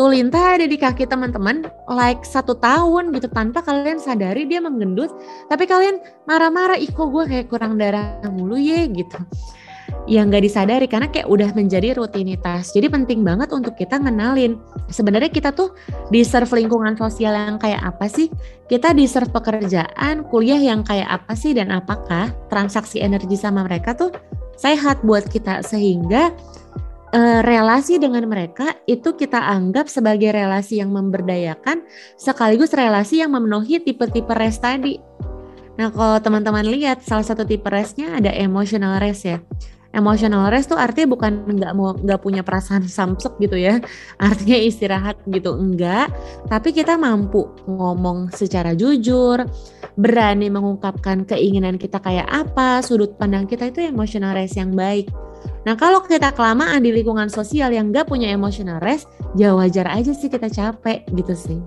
[0.00, 5.12] Tuh lintah ada di kaki teman-teman like satu tahun gitu tanpa kalian sadari dia menggendut.
[5.52, 9.20] Tapi kalian marah-marah ih kok gue kayak kurang darah mulu ya gitu
[10.08, 12.72] yang nggak disadari karena kayak udah menjadi rutinitas.
[12.72, 14.56] Jadi penting banget untuk kita ngenalin
[14.88, 15.76] sebenarnya kita tuh
[16.08, 18.32] deserve lingkungan sosial yang kayak apa sih?
[18.66, 24.10] Kita deserve pekerjaan, kuliah yang kayak apa sih dan apakah transaksi energi sama mereka tuh
[24.56, 26.32] sehat buat kita sehingga
[27.12, 31.84] uh, relasi dengan mereka itu kita anggap sebagai relasi yang memberdayakan
[32.16, 34.96] sekaligus relasi yang memenuhi tipe-tipe rest tadi.
[35.78, 39.38] Nah, kalau teman-teman lihat salah satu tipe restnya ada emotional rest ya
[39.98, 43.82] emotional rest tuh artinya bukan nggak mau nggak punya perasaan samsek gitu ya.
[44.16, 46.08] Artinya istirahat gitu enggak.
[46.46, 49.42] Tapi kita mampu ngomong secara jujur
[49.98, 55.10] berani mengungkapkan keinginan kita kayak apa sudut pandang kita itu emotional rest yang baik.
[55.66, 60.14] Nah kalau kita kelamaan di lingkungan sosial yang nggak punya emotional rest ya wajar aja
[60.14, 61.58] sih kita capek gitu sih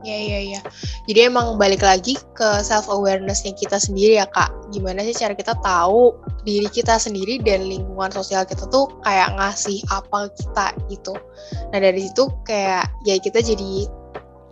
[0.00, 0.60] Iya iya iya.
[1.04, 4.48] Jadi emang balik lagi ke self awarenessnya kita sendiri ya kak.
[4.72, 9.84] Gimana sih cara kita tahu diri kita sendiri dan lingkungan sosial kita tuh kayak ngasih
[9.92, 11.14] apa kita gitu.
[11.72, 13.88] Nah dari situ kayak ya kita jadi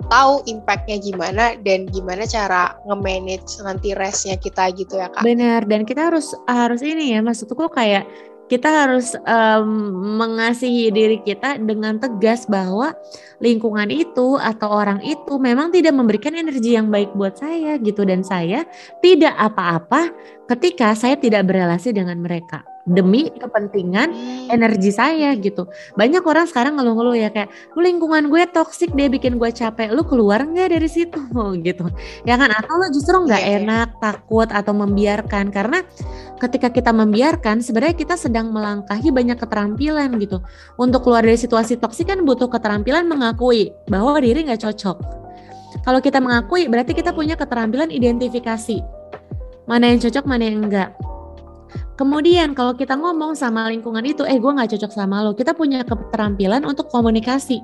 [0.09, 5.25] tahu impactnya gimana dan gimana cara nge-manage nanti restnya kita gitu ya kak.
[5.25, 8.05] Benar dan kita harus harus ini ya maksudku kayak
[8.49, 9.69] kita harus um,
[10.17, 12.97] mengasihi diri kita dengan tegas bahwa
[13.39, 18.03] lingkungan itu atau orang itu memang tidak memberikan energi yang baik buat saya gitu.
[18.09, 18.65] Dan saya
[19.05, 20.11] tidak apa-apa
[20.49, 24.55] ketika saya tidak berrelasi dengan mereka demi kepentingan hmm.
[24.55, 25.67] energi saya gitu.
[25.99, 30.05] Banyak orang sekarang ngeluh-ngeluh ya kayak, lu lingkungan gue toksik deh bikin gue capek, lu
[30.07, 31.19] keluar nggak dari situ
[31.67, 31.85] gitu.
[32.25, 32.53] Ya kan?
[32.53, 33.61] Atau lu justru nggak yeah, iya.
[33.65, 34.01] enak, yeah.
[34.01, 35.83] takut atau membiarkan karena
[36.39, 40.41] ketika kita membiarkan sebenarnya kita sedang melangkahi banyak keterampilan gitu.
[40.77, 45.19] Untuk keluar dari situasi toksik kan butuh keterampilan mengakui bahwa diri nggak cocok
[45.85, 48.81] kalau kita mengakui berarti kita punya keterampilan identifikasi.
[49.69, 50.97] Mana yang cocok, mana yang enggak.
[51.99, 55.83] Kemudian kalau kita ngomong sama lingkungan itu, eh gue nggak cocok sama lo, kita punya
[55.83, 57.59] keterampilan untuk komunikasi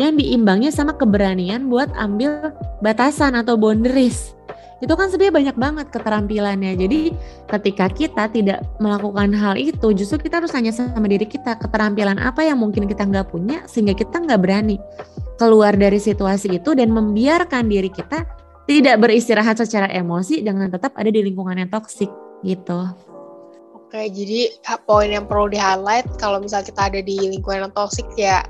[0.00, 4.34] yang diimbangi sama keberanian buat ambil batasan atau boundaries
[4.82, 6.72] itu kan sebenarnya banyak banget keterampilannya.
[6.76, 7.00] Jadi
[7.48, 12.44] ketika kita tidak melakukan hal itu, justru kita harus tanya sama diri kita keterampilan apa
[12.44, 14.76] yang mungkin kita nggak punya sehingga kita nggak berani
[15.40, 18.28] keluar dari situasi itu dan membiarkan diri kita
[18.68, 22.12] tidak beristirahat secara emosi dengan tetap ada di lingkungan yang toksik
[22.44, 23.13] gitu.
[23.84, 24.50] Oke, jadi
[24.88, 28.42] poin yang perlu di highlight kalau misalnya kita ada di lingkungan yang toksik ya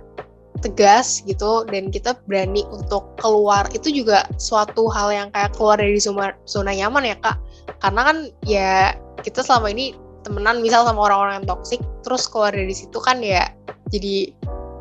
[0.64, 6.00] tegas gitu dan kita berani untuk keluar itu juga suatu hal yang kayak keluar dari
[6.00, 7.36] zona zona nyaman ya kak.
[7.84, 8.16] Karena kan
[8.48, 9.92] ya kita selama ini
[10.24, 13.52] temenan misal sama orang-orang yang toksik terus keluar dari situ kan ya
[13.92, 14.32] jadi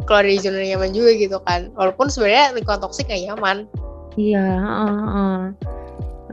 [0.08, 1.74] keluar dari zona nyaman juga gitu kan.
[1.76, 3.68] Walaupun sebenarnya lingkungan toksik gak nyaman.
[4.16, 5.42] Iya uh, uh,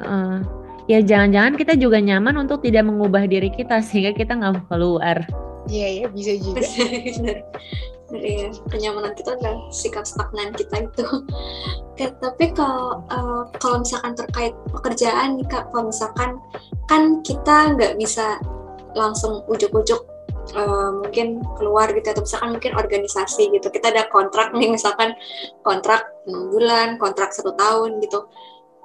[0.04, 0.59] uh.
[0.90, 5.22] Ya jangan-jangan kita juga nyaman untuk tidak mengubah diri kita sehingga kita nggak keluar.
[5.70, 6.66] Iya ya bisa juga.
[8.10, 11.06] Dari kenyamanan kita dan sikap stagnan kita itu.
[11.94, 16.42] Oke, tapi kalau uh, kalau misalkan terkait pekerjaan nih kak, kalau misalkan
[16.90, 18.42] kan kita nggak bisa
[18.98, 20.02] langsung ujuk-ujuk
[20.58, 23.70] uh, mungkin keluar gitu atau misalkan mungkin organisasi gitu.
[23.70, 25.14] Kita ada kontrak nih misalkan
[25.62, 28.26] kontrak enam bulan kontrak satu tahun gitu.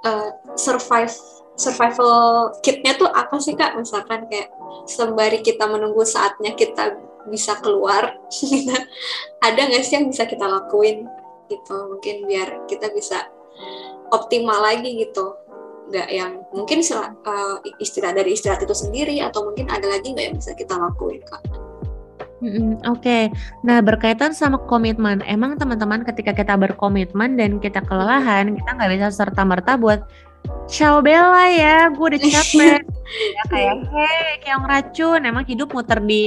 [0.06, 1.10] Uh, survive
[1.56, 4.52] survival kitnya tuh apa sih kak misalkan kayak
[4.84, 8.14] sembari kita menunggu saatnya kita bisa keluar
[9.46, 11.08] ada nggak sih yang bisa kita lakuin
[11.50, 13.26] gitu mungkin biar kita bisa
[14.12, 15.34] optimal lagi gitu
[15.86, 20.36] nggak yang mungkin uh, istirahat dari istirahat itu sendiri atau mungkin ada lagi nggak yang
[20.38, 21.42] bisa kita lakuin kak?
[22.36, 23.22] Oke, okay.
[23.64, 29.08] nah berkaitan sama komitmen, emang teman-teman ketika kita berkomitmen dan kita kelelahan, kita nggak bisa
[29.08, 30.04] serta merta buat
[30.66, 32.82] ciao Bella ya, gue udah capek.
[33.06, 36.26] ya kayak hey, kayak racun, emang hidup muter di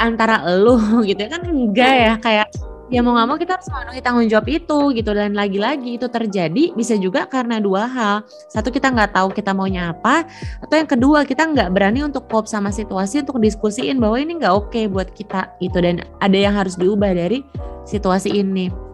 [0.00, 2.48] antara elu gitu ya kan enggak ya kayak
[2.86, 5.10] ya mau nggak mau kita harus memenuhi tanggung jawab itu gitu.
[5.12, 8.16] Dan lagi-lagi itu terjadi bisa juga karena dua hal.
[8.48, 10.24] Satu kita nggak tahu kita maunya apa
[10.62, 14.54] atau yang kedua kita nggak berani untuk cope sama situasi untuk diskusiin bahwa ini nggak
[14.54, 15.78] oke okay buat kita gitu.
[15.82, 17.42] Dan ada yang harus diubah dari
[17.84, 18.85] situasi ini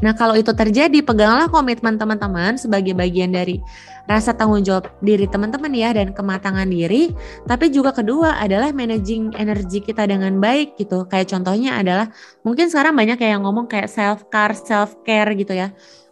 [0.00, 3.60] Nah, kalau itu terjadi, peganglah komitmen teman-teman sebagai bagian dari
[4.08, 7.12] rasa tanggung jawab diri teman-teman ya dan kematangan diri.
[7.44, 11.04] Tapi juga kedua adalah managing energi kita dengan baik gitu.
[11.06, 12.08] Kayak contohnya adalah
[12.42, 15.70] mungkin sekarang banyak yang ngomong kayak self care, self care gitu ya.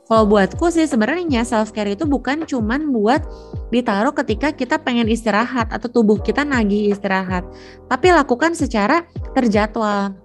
[0.09, 3.21] Kalau buatku sih sebenarnya self care itu bukan cuman buat
[3.69, 7.45] ditaruh ketika kita pengen istirahat atau tubuh kita nagih istirahat,
[7.93, 9.05] tapi lakukan secara
[9.37, 10.17] terjadwal.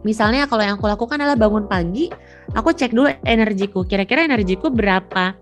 [0.00, 2.08] Misalnya kalau yang aku lakukan adalah bangun pagi,
[2.54, 3.84] aku cek dulu energiku.
[3.84, 5.34] Kira-kira energiku berapa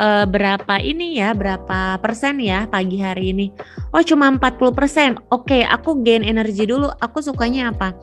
[0.00, 3.46] uh, berapa ini ya, berapa persen ya pagi hari ini?
[3.90, 5.10] Oh, cuma 40 persen.
[5.32, 6.92] Oke, aku gain energi dulu.
[7.00, 7.96] Aku sukanya apa?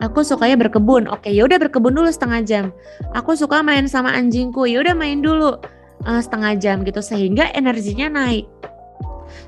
[0.00, 1.10] Aku sukanya berkebun.
[1.12, 2.64] Oke, ya udah berkebun dulu setengah jam.
[3.12, 4.64] Aku suka main sama anjingku.
[4.64, 5.60] Ya udah main dulu
[6.08, 8.48] uh, setengah jam gitu sehingga energinya naik.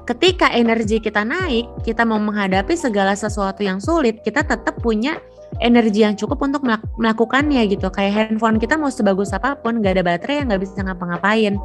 [0.03, 5.19] Ketika energi kita naik, kita mau menghadapi segala sesuatu yang sulit, kita tetap punya
[5.61, 6.65] energi yang cukup untuk
[6.97, 7.93] melakukannya gitu.
[7.93, 11.61] Kayak handphone kita mau sebagus apa pun gak ada baterai yang nggak bisa ngapa-ngapain.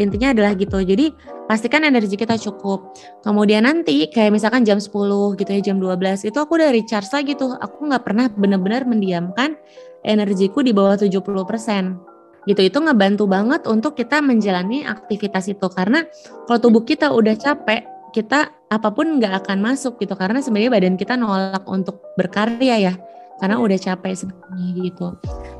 [0.00, 0.80] Intinya adalah gitu.
[0.80, 1.12] Jadi
[1.50, 2.96] pastikan energi kita cukup.
[3.20, 4.88] Kemudian nanti kayak misalkan jam 10
[5.36, 7.52] gitu ya jam 12 itu aku udah recharge lagi tuh.
[7.60, 9.58] Aku nggak pernah benar-benar mendiamkan
[10.06, 15.66] energiku di bawah 70% gitu itu ngebantu banget untuk kita menjalani aktivitas itu.
[15.66, 16.06] Karena
[16.46, 17.82] kalau tubuh kita udah capek
[18.14, 20.14] kita apa pun nggak akan masuk gitu.
[20.14, 22.94] Karena sebenarnya badan kita nolak untuk berkarya ya
[23.40, 25.06] karena udah capek sebenarnya gitu.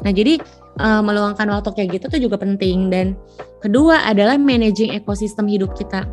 [0.05, 0.41] Nah jadi
[0.81, 3.17] uh, meluangkan waktu kayak gitu tuh juga penting dan
[3.61, 6.09] kedua adalah managing ekosistem hidup kita.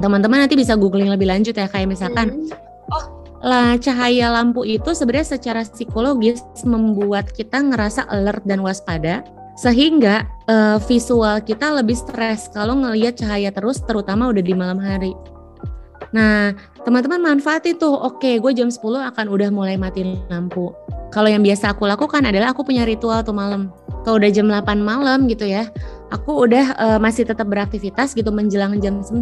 [0.00, 2.92] Teman-teman nanti bisa googling lebih lanjut ya kayak misalkan hmm.
[2.92, 9.22] oh lah cahaya lampu itu sebenarnya secara psikologis membuat kita ngerasa alert dan waspada
[9.54, 15.14] sehingga uh, visual kita lebih stres kalau ngelihat cahaya terus terutama udah di malam hari.
[16.12, 17.88] Nah, teman-teman manfaat itu.
[17.88, 18.80] Oke, gue jam 10
[19.14, 20.72] akan udah mulai matiin lampu.
[21.08, 23.72] Kalau yang biasa aku lakukan adalah aku punya ritual tuh malam.
[24.04, 25.68] Kalau udah jam 8 malam gitu ya,
[26.12, 29.16] aku udah uh, masih tetap beraktivitas gitu menjelang jam 9,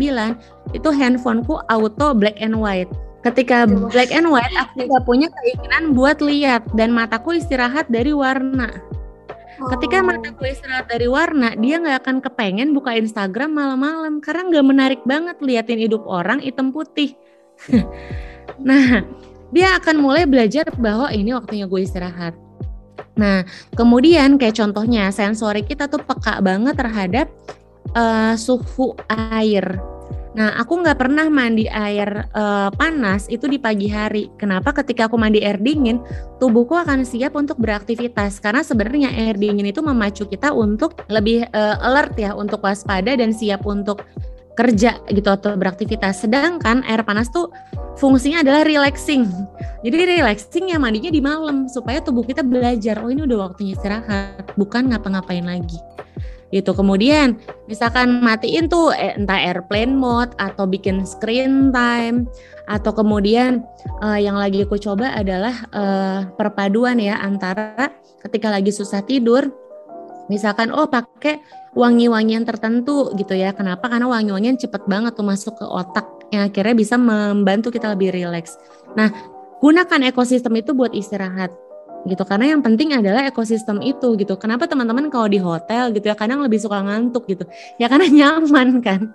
[0.74, 2.90] itu handphoneku auto black and white.
[3.26, 8.70] Ketika black and white, aku gak punya keinginan buat lihat dan mataku istirahat dari warna.
[9.56, 10.04] Ketika oh.
[10.04, 15.00] mata gue istirahat dari warna, dia nggak akan kepengen buka Instagram malam-malam karena nggak menarik
[15.08, 17.16] banget liatin hidup orang hitam putih.
[18.68, 19.00] nah,
[19.48, 22.36] dia akan mulai belajar bahwa ini waktunya gue istirahat.
[23.16, 27.32] Nah, kemudian kayak contohnya sensori kita tuh peka banget terhadap
[27.96, 29.80] uh, suhu air.
[30.36, 34.28] Nah, aku nggak pernah mandi air uh, panas itu di pagi hari.
[34.36, 34.76] Kenapa?
[34.76, 35.96] Ketika aku mandi air dingin,
[36.36, 38.36] tubuhku akan siap untuk beraktivitas.
[38.44, 43.32] Karena sebenarnya air dingin itu memacu kita untuk lebih uh, alert ya, untuk waspada dan
[43.32, 44.04] siap untuk
[44.60, 46.28] kerja gitu atau beraktivitas.
[46.28, 47.48] Sedangkan air panas tuh
[47.96, 49.24] fungsinya adalah relaxing.
[49.80, 54.52] Jadi relaxing ya mandinya di malam supaya tubuh kita belajar, oh ini udah waktunya istirahat,
[54.60, 55.80] bukan ngapa-ngapain lagi
[56.54, 56.70] gitu.
[56.74, 62.26] Kemudian misalkan matiin tuh eh, entah airplane mode atau bikin screen time
[62.66, 63.62] atau kemudian
[64.02, 67.94] uh, yang lagi aku coba adalah uh, perpaduan ya antara
[68.26, 69.46] ketika lagi susah tidur
[70.26, 71.38] misalkan oh pakai
[71.76, 73.52] wangi-wangian tertentu gitu ya.
[73.52, 73.86] Kenapa?
[73.86, 78.58] Karena wangi-wangian cepet banget tuh masuk ke otak yang akhirnya bisa membantu kita lebih rileks.
[78.98, 79.12] Nah,
[79.62, 81.54] gunakan ekosistem itu buat istirahat
[82.06, 82.22] gitu.
[82.22, 84.38] Karena yang penting adalah ekosistem itu gitu.
[84.38, 87.44] Kenapa teman-teman kalau di hotel gitu ya kadang lebih suka ngantuk gitu.
[87.76, 89.12] Ya karena nyaman kan.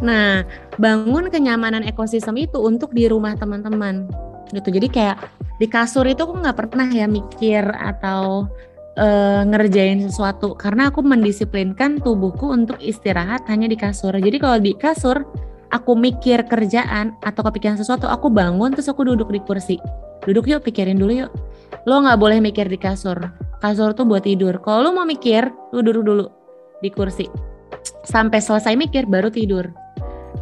[0.00, 0.46] Nah
[0.80, 4.08] bangun kenyamanan ekosistem itu untuk di rumah teman-teman
[4.54, 4.70] gitu.
[4.70, 5.16] Jadi kayak
[5.60, 8.48] di kasur itu aku nggak pernah ya mikir atau
[8.96, 10.56] uh, ngerjain sesuatu.
[10.56, 14.16] Karena aku mendisiplinkan tubuhku untuk istirahat hanya di kasur.
[14.16, 15.22] Jadi kalau di kasur
[15.70, 19.76] aku mikir kerjaan atau kepikiran sesuatu aku bangun terus aku duduk di kursi.
[20.26, 21.32] Duduk yuk pikirin dulu yuk.
[21.88, 23.16] Lo nggak boleh mikir di kasur.
[23.62, 24.60] Kasur tuh buat tidur.
[24.60, 26.26] Kalau lo mau mikir lo duduk dulu
[26.84, 27.26] di kursi.
[28.04, 29.70] Sampai selesai mikir baru tidur.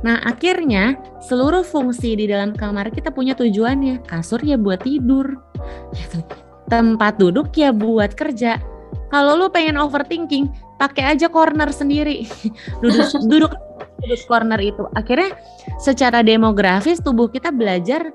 [0.03, 4.03] Nah akhirnya seluruh fungsi di dalam kamar kita punya tujuannya.
[4.09, 5.38] Kasur ya buat tidur.
[5.95, 6.25] Gitu.
[6.69, 8.61] tempat duduk ya buat kerja.
[9.09, 12.29] Kalau lo pengen overthinking pakai aja corner sendiri.
[12.85, 13.53] Duduk duduk
[14.03, 14.87] duduk corner itu.
[14.95, 15.35] Akhirnya
[15.83, 18.11] secara demografis tubuh kita belajar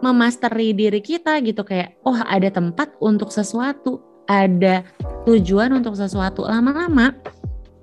[0.00, 1.64] memasteri diri kita gitu.
[1.64, 4.84] Kayak oh ada tempat untuk sesuatu ada
[5.28, 6.44] tujuan untuk sesuatu.
[6.44, 7.12] Lama-lama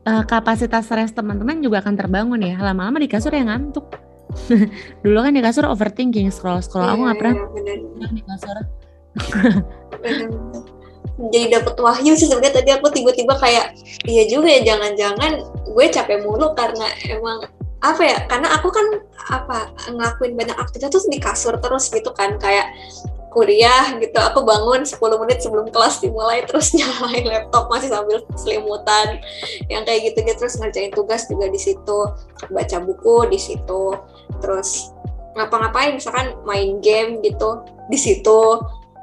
[0.05, 2.57] uh, kapasitas stres teman-teman juga akan terbangun ya.
[2.61, 3.89] Lama-lama di kasur yang ngantuk.
[5.03, 7.35] Dulu kan di kasur overthinking scroll scroll aku nggak pernah
[7.67, 8.57] iya, di kasur
[11.31, 12.61] jadi dapat wahyu sih sebenarnya.
[12.61, 13.77] Tadi aku tiba-tiba kayak
[14.09, 15.31] iya juga ya jangan-jangan
[15.69, 17.45] gue capek mulu karena emang
[17.81, 18.87] apa ya karena aku kan
[19.33, 22.41] apa ngelakuin banyak aktivitas terus di kasur terus gitu kan.
[22.41, 22.73] Kayak
[23.31, 29.23] kuliah gitu aku bangun 10 menit sebelum kelas dimulai terus nyalain laptop masih sambil selimutan
[29.71, 31.99] yang kayak gitu gitu terus ngerjain tugas juga di situ
[32.51, 33.95] baca buku di situ
[34.43, 34.91] terus
[35.39, 38.59] ngapa-ngapain misalkan main game gitu di situ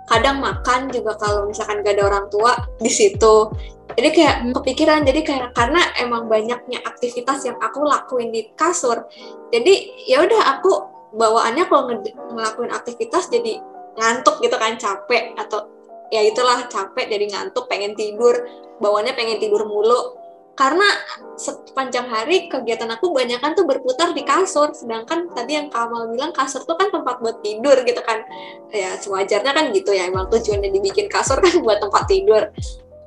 [0.09, 3.53] kadang makan juga kalau misalkan gak ada orang tua di situ
[3.95, 4.53] jadi kayak hmm.
[4.61, 9.05] kepikiran jadi kayak karena emang banyaknya aktivitas yang aku lakuin di kasur
[9.53, 9.75] jadi
[10.09, 10.73] ya udah aku
[11.17, 11.89] bawaannya kalau
[12.37, 13.61] ngelakuin aktivitas jadi
[13.97, 15.67] ngantuk gitu kan capek atau
[16.13, 18.33] ya itulah capek jadi ngantuk pengen tidur
[18.79, 20.17] bawaannya pengen tidur mulu
[20.59, 20.91] karena
[21.39, 24.75] sepanjang hari kegiatan aku banyak kan tuh berputar di kasur.
[24.75, 28.27] Sedangkan tadi yang Kamal bilang kasur tuh kan tempat buat tidur gitu kan.
[28.75, 30.11] Ya sewajarnya kan gitu ya.
[30.11, 32.51] Emang tujuannya dibikin kasur kan buat tempat tidur.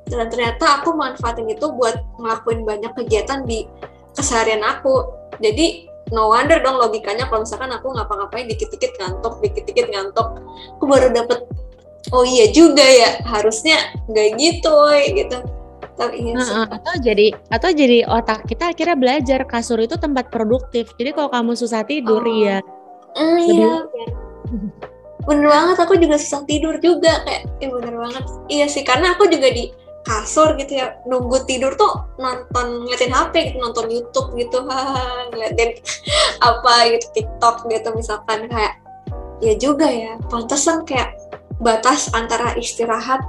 [0.08, 3.68] Dan ternyata aku manfaatin itu buat ngelakuin banyak kegiatan di
[4.16, 5.12] keseharian aku.
[5.44, 10.40] Jadi no wonder dong logikanya kalau misalkan aku ngapa-ngapain dikit-dikit ngantuk dikit-dikit ngantuk.
[10.80, 11.44] Aku baru dapet
[12.16, 14.76] oh iya juga ya harusnya nggak gitu
[15.20, 15.61] gitu
[15.98, 20.92] tapi iya atau jadi atau jadi otak kita akhirnya belajar kasur itu tempat produktif.
[20.96, 22.32] Jadi kalau kamu susah tidur oh.
[22.32, 22.58] ya
[23.16, 23.74] uh, iya
[25.28, 28.24] bener banget aku juga susah tidur juga kayak eh, bener banget.
[28.50, 29.70] Iya sih karena aku juga di
[30.02, 35.78] kasur gitu ya nunggu tidur tuh nonton ngeliatin HP gitu nonton YouTube gitu ngeliatin
[36.50, 38.82] apa gitu TikTok gitu misalkan kayak
[39.42, 41.14] ya juga ya pantesan kayak
[41.62, 43.22] batas antara istirahat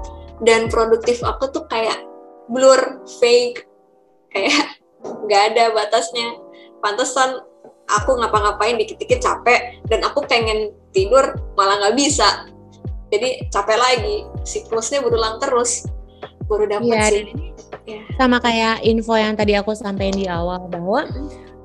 [0.45, 2.01] dan produktif aku tuh kayak
[2.51, 3.67] blur fake
[4.33, 4.79] kayak
[5.27, 6.39] nggak ada batasnya
[6.83, 7.43] pantesan
[7.91, 12.47] aku ngapa-ngapain dikit-dikit capek dan aku pengen tidur malah nggak bisa
[13.13, 14.17] jadi capek lagi
[14.49, 15.85] siklusnya berulang terus
[16.49, 17.25] baru dapat ya, sih.
[17.87, 18.01] Ya.
[18.15, 21.09] Sama kayak info yang tadi aku sampaikan di awal bahwa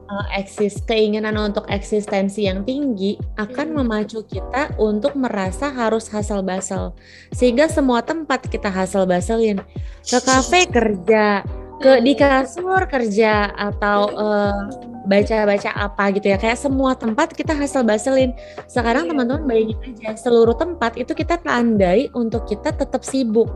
[0.09, 3.77] uh, eksis keinginan untuk eksistensi yang tinggi akan hmm.
[3.83, 6.95] memacu kita untuk merasa harus hasil basel
[7.35, 9.61] sehingga semua tempat kita hasil baselin
[10.03, 11.43] ke kafe kerja
[11.77, 14.65] ke di kasur kerja atau uh,
[15.07, 16.37] baca-baca apa gitu ya.
[16.37, 18.35] Kayak semua tempat kita hasil baselin
[18.67, 19.09] sekarang iya.
[19.13, 23.47] teman-teman bayangin aja seluruh tempat itu kita tandai untuk kita tetap sibuk.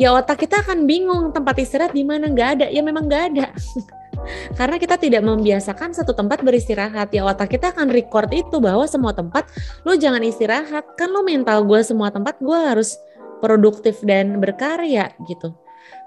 [0.00, 2.30] Ya otak kita akan bingung tempat istirahat di mana.
[2.30, 2.66] Nggak ada.
[2.72, 3.46] Ya memang nggak ada
[4.54, 9.12] karena kita tidak membiasakan satu tempat beristirahat ya otak kita akan record itu bahwa semua
[9.12, 9.48] tempat
[9.84, 10.84] lu jangan istirahat.
[10.96, 12.96] Kan lu mental gue semua tempat gue harus
[13.38, 15.54] produktif dan berkarya gitu.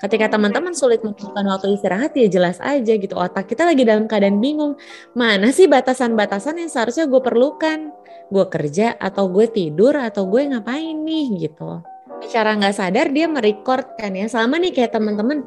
[0.02, 3.14] Ketika teman-teman sulit menemukan waktu istirahat ya jelas aja gitu.
[3.14, 4.74] Otak kita lagi dalam keadaan bingung.
[5.14, 7.94] Mana sih batasan-batasan yang seharusnya gue perlukan?
[8.34, 11.86] Gue kerja atau gue tidur atau gue ngapain nih gitu.
[12.26, 14.26] Secara nggak sadar dia merecord kan ya.
[14.26, 15.46] Selama nih kayak teman-teman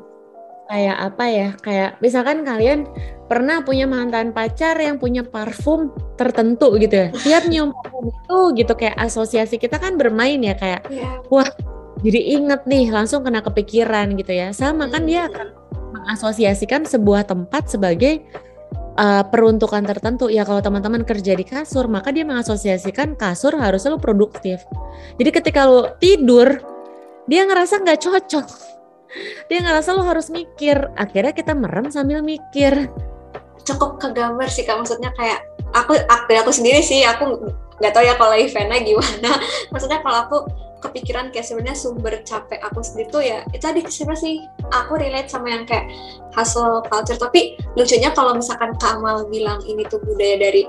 [0.65, 2.89] kayak apa ya kayak misalkan kalian
[3.29, 7.09] pernah punya mantan pacar yang punya parfum tertentu gitu ya.
[7.13, 11.21] Tiap nyium parfum itu gitu kayak asosiasi kita kan bermain ya kayak yeah.
[11.29, 11.49] wah
[12.05, 14.53] jadi inget nih langsung kena kepikiran gitu ya.
[14.53, 15.53] Sama kan dia akan
[15.95, 18.21] mengasosiasikan sebuah tempat sebagai
[19.01, 20.29] uh, peruntukan tertentu.
[20.29, 24.65] Ya kalau teman-teman kerja di kasur maka dia mengasosiasikan kasur harus selalu produktif.
[25.17, 26.61] Jadi ketika lo tidur
[27.25, 28.74] dia ngerasa nggak cocok
[29.49, 30.77] dia ngerasa lo harus mikir.
[30.99, 32.91] Akhirnya kita merem sambil mikir.
[33.65, 34.77] Cukup kegambar sih kak.
[34.77, 35.45] Maksudnya kayak
[35.75, 37.49] aku aku aku sendiri sih aku
[37.83, 39.31] nggak tahu ya kalau Ivana gimana.
[39.73, 40.39] Maksudnya kalau aku
[40.85, 44.35] kepikiran kayak sebenarnya sumber capek aku sendiri tuh ya itu tadi sebenarnya sih
[44.69, 45.89] aku relate sama yang kayak
[46.37, 47.17] hustle culture.
[47.17, 50.69] Tapi lucunya kalau misalkan Kamal bilang ini tuh budaya dari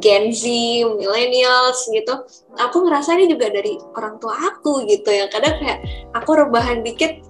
[0.00, 0.48] Gen Z,
[0.96, 2.24] millennials gitu,
[2.56, 5.28] aku ngerasa ini juga dari orang tua aku gitu ya.
[5.28, 5.84] Kadang kayak
[6.16, 7.20] aku rebahan dikit,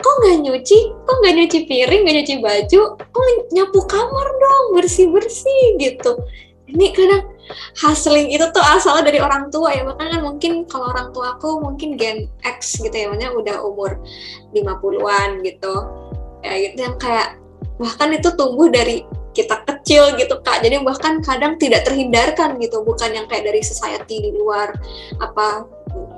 [0.00, 0.78] kok nggak nyuci?
[1.06, 2.80] Kok nggak nyuci piring nggak nyuci baju?
[2.98, 6.16] Kok nyapu kamar dong bersih bersih gitu.
[6.70, 7.24] Ini kadang
[7.82, 9.82] hustling itu tuh asalnya dari orang tua ya.
[9.84, 13.98] Bahkan kan mungkin kalau orang tua aku mungkin gen X gitu ya maksudnya udah umur
[14.54, 15.74] 50-an gitu.
[16.40, 17.36] Ya gitu yang kayak
[17.76, 20.62] bahkan itu tumbuh dari kita kecil gitu kak.
[20.62, 24.74] Jadi bahkan kadang tidak terhindarkan gitu bukan yang kayak dari society di luar
[25.22, 25.66] apa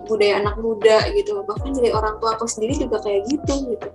[0.06, 3.88] budaya anak muda gitu bahkan dari orang tua aku sendiri juga kayak gitu gitu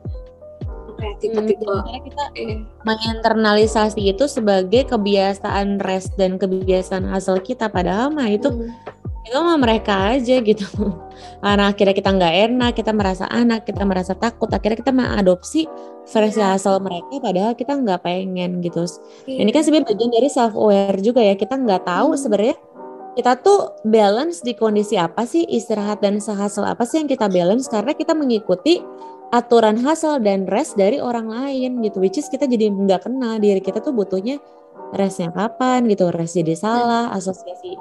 [0.97, 2.57] kayak hmm, tipe-tipe hmm, kita eh.
[2.83, 8.73] menginternalisasi itu sebagai kebiasaan rest dan kebiasaan hasil kita padahal mah itu hmm.
[9.29, 10.65] itu mah mereka aja gitu
[11.45, 15.69] karena akhirnya kita nggak enak kita merasa anak kita merasa takut akhirnya kita mengadopsi
[16.07, 16.55] versi yeah.
[16.55, 18.87] hasil mereka padahal kita nggak pengen gitu
[19.29, 19.43] yeah.
[19.43, 22.19] ini kan sebenarnya bagian dari self aware juga ya kita nggak tahu hmm.
[22.19, 22.55] sebenarnya
[23.17, 27.65] kita tuh balance di kondisi apa sih istirahat dan sehasil apa sih yang kita balance?
[27.65, 28.77] Karena kita mengikuti
[29.33, 31.97] aturan hasil dan rest dari orang lain gitu.
[31.97, 33.41] Which is kita jadi nggak kenal.
[33.41, 34.37] Diri kita tuh butuhnya
[34.93, 36.13] restnya kapan gitu.
[36.13, 37.73] Rest jadi salah asosiasi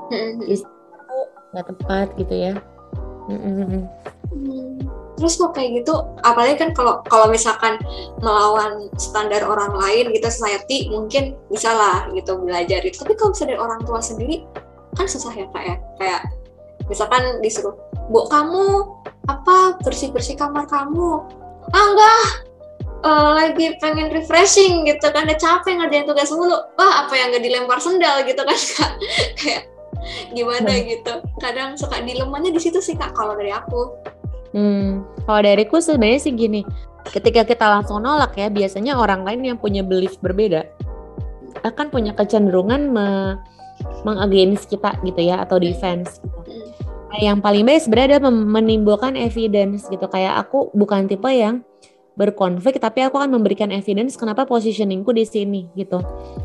[0.48, 2.52] istirahat nggak tepat gitu ya.
[3.26, 3.90] Hmm.
[5.18, 7.74] terus kok kayak gitu apalagi kan kalau kalau misalkan
[8.22, 12.96] melawan standar orang lain gitu society mungkin bisa lah gitu belajar itu.
[13.04, 14.46] Tapi kalau misalnya dari orang tua sendiri
[14.96, 15.76] kan susah ya kak ya.
[16.00, 16.20] Kayak
[16.90, 17.76] misalkan disuruh
[18.08, 18.64] bu kamu
[19.28, 21.22] apa bersih bersih kamar kamu?
[21.70, 22.26] Ah enggak.
[23.06, 25.28] Uh, lagi pengen refreshing gitu kan.
[25.28, 26.56] Udah capek ngerjain tugas mulu.
[26.80, 28.24] Wah apa yang gak dilempar sendal?
[28.24, 28.92] gitu kan kak.
[29.38, 29.62] Kayak
[30.32, 30.84] gimana hmm.
[30.90, 31.14] gitu.
[31.38, 33.94] Kadang suka dilemanya di situ sih kak kalau dari aku.
[34.56, 35.04] Hmm.
[35.28, 36.64] Kalau dariku sebenarnya sih gini
[37.10, 40.66] ketika kita langsung nolak ya biasanya orang lain yang punya belief berbeda.
[41.62, 43.06] Akan punya kecenderungan me
[44.02, 46.40] mengagainst kita gitu ya atau defense gitu.
[47.06, 51.62] Nah, yang paling baik sebenarnya adalah menimbulkan evidence gitu kayak aku bukan tipe yang
[52.16, 56.02] berkonflik tapi aku akan memberikan evidence kenapa positioningku di sini gitu.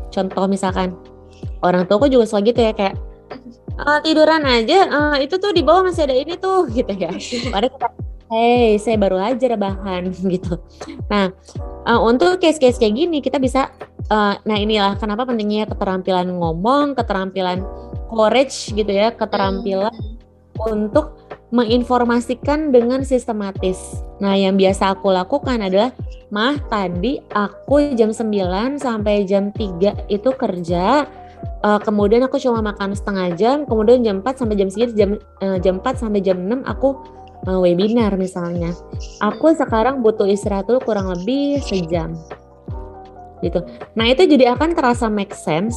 [0.08, 0.96] Contoh misalkan
[1.60, 2.94] orang tua aku juga selalu gitu ya kayak
[3.80, 7.10] uh, tiduran aja uh, itu tuh di bawah masih ada ini tuh gitu ya.
[7.50, 7.88] Padahal kita
[8.32, 10.56] hey saya baru aja rebahan gitu.
[11.12, 11.28] Nah
[11.84, 13.68] uh, untuk case-case kayak gini kita bisa
[14.08, 17.60] uh, nah inilah kenapa pentingnya keterampilan ngomong, keterampilan
[18.08, 20.72] courage gitu ya, keterampilan hmm.
[20.72, 21.20] untuk
[21.52, 24.00] menginformasikan dengan sistematis.
[24.24, 25.92] Nah, yang biasa aku lakukan adalah,
[26.32, 31.04] "Mah, tadi aku jam 9 sampai jam 3 itu kerja,
[31.60, 35.10] uh, kemudian aku cuma makan setengah jam, kemudian jam 4 sampai jam segitu jam
[35.44, 36.96] uh, jam 4 sampai jam 6 aku
[37.46, 38.74] uh, webinar misalnya.
[39.22, 42.14] Aku sekarang butuh istirahat dulu kurang lebih sejam.
[43.42, 43.58] Gitu.
[43.98, 45.74] Nah, itu jadi akan terasa make sense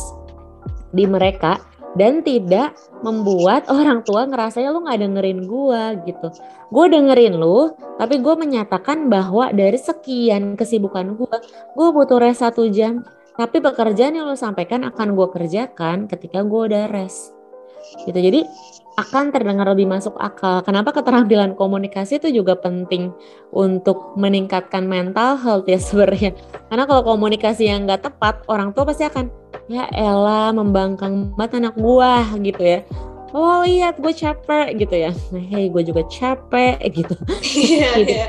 [0.93, 1.57] di mereka
[1.97, 6.28] dan tidak membuat orang tua ngerasanya lu nggak dengerin gue gitu.
[6.70, 11.38] Gue dengerin lu, tapi gue menyatakan bahwa dari sekian kesibukan gue,
[11.74, 13.01] gue butuh rest satu jam.
[13.36, 17.36] Tapi pekerjaan yang lo sampaikan akan gue kerjakan ketika gue udah rest.
[18.07, 18.16] Gitu.
[18.16, 18.39] Jadi
[18.96, 20.64] akan terdengar lebih masuk akal.
[20.64, 23.12] Kenapa keterampilan komunikasi itu juga penting
[23.52, 26.32] untuk meningkatkan mental health ya sebenarnya.
[26.72, 29.28] Karena kalau komunikasi yang nggak tepat, orang tua pasti akan
[29.68, 32.80] ya Ella membangkang banget anak gua gitu ya.
[33.36, 35.12] Oh iya, gue capek gitu ya.
[35.36, 37.20] Nah, hey, gue juga capek gitu.
[37.43, 38.16] Iya, gitu.
[38.16, 38.28] iya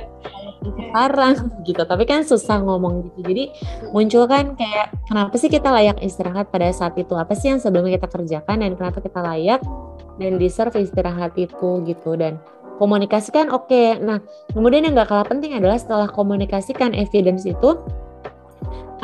[0.64, 1.82] sekarang gitu.
[1.84, 3.18] Tapi kan susah ngomong gitu.
[3.26, 3.44] Jadi
[3.92, 7.12] muncul kan kayak kenapa sih kita layak istirahat pada saat itu?
[7.14, 9.60] Apa sih yang sebelumnya kita kerjakan dan kenapa kita layak
[10.16, 12.16] dan deserve istirahat itu gitu.
[12.16, 12.40] Dan
[12.80, 13.68] komunikasikan oke.
[13.68, 14.00] Okay.
[14.00, 14.20] nah
[14.52, 17.76] kemudian yang gak kalah penting adalah setelah komunikasikan evidence itu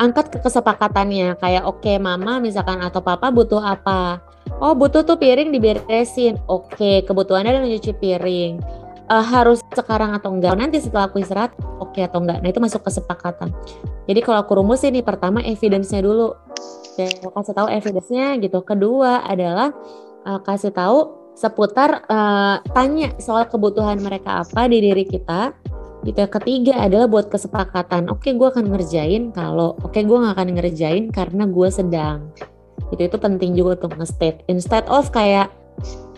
[0.01, 1.37] angkat ke kesepakatannya.
[1.37, 4.21] Kayak oke okay, mama misalkan atau papa butuh apa?
[4.61, 6.41] Oh butuh tuh piring diberesin.
[6.49, 10.55] Oke okay, kebutuhannya adalah mencuci piring uh, harus sekarang atau enggak?
[10.55, 12.39] Nanti setelah aku istirahat oke okay atau enggak?
[12.43, 13.51] Nah itu masuk kesepakatan.
[14.07, 16.35] Jadi kalau aku rumus ini pertama evidence-nya dulu.
[16.93, 18.61] Ya, kasih tahu evidence-nya gitu.
[18.61, 19.73] Kedua adalah
[20.27, 25.51] uh, kasih tahu seputar uh, tanya soal kebutuhan mereka apa di diri kita.
[26.03, 26.27] Gitu ya.
[26.27, 28.11] ketiga adalah buat kesepakatan.
[28.11, 32.27] Oke okay, gue akan ngerjain kalau oke okay, gue gak akan ngerjain karena gue sedang.
[32.91, 34.43] Itu itu penting juga untuk nge-state.
[34.51, 35.49] Instead of kayak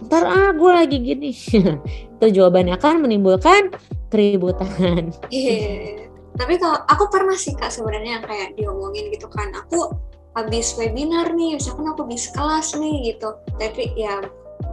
[0.05, 1.31] ntar ah gue lagi gini.
[2.15, 3.73] Itu jawabannya akan menimbulkan
[4.09, 5.11] keributan.
[5.33, 6.07] Yeah.
[6.35, 9.55] tapi kalau aku pernah sih kak sebenarnya yang kayak diomongin gitu kan.
[9.55, 9.95] Aku
[10.35, 13.39] habis webinar nih misalkan aku habis kelas nih gitu.
[13.55, 14.19] Tapi ya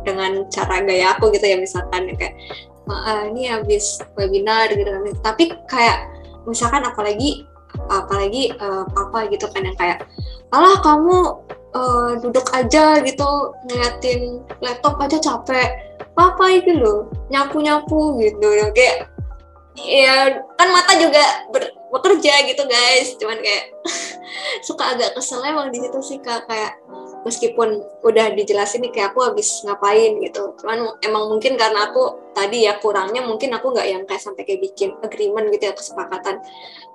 [0.03, 2.35] dengan cara gaya aku gitu ya misalkan kayak
[2.91, 5.03] uh, ini habis webinar gitu kan.
[5.23, 6.11] Tapi kayak
[6.51, 7.47] misalkan apalagi
[7.89, 10.05] apalagi uh, apa gitu kan yang kayak
[10.53, 11.41] alah kamu
[11.73, 13.31] uh, duduk aja gitu
[13.69, 15.69] ngeliatin laptop aja capek.
[16.13, 18.47] Apa itu loh nyapu nyapu gitu.
[18.77, 19.09] Kayak
[19.73, 23.17] ya kan mata juga ber, bekerja gitu guys.
[23.17, 23.73] Cuman kayak
[24.69, 26.45] suka agak kesel emang di situ sih kak.
[26.45, 26.77] Kayak
[27.23, 30.53] meskipun udah dijelasin nih kayak aku habis ngapain gitu.
[30.61, 34.61] Cuman emang mungkin karena aku tadi ya kurangnya mungkin aku nggak yang kayak sampai kayak
[34.61, 36.43] bikin agreement gitu ya kesepakatan.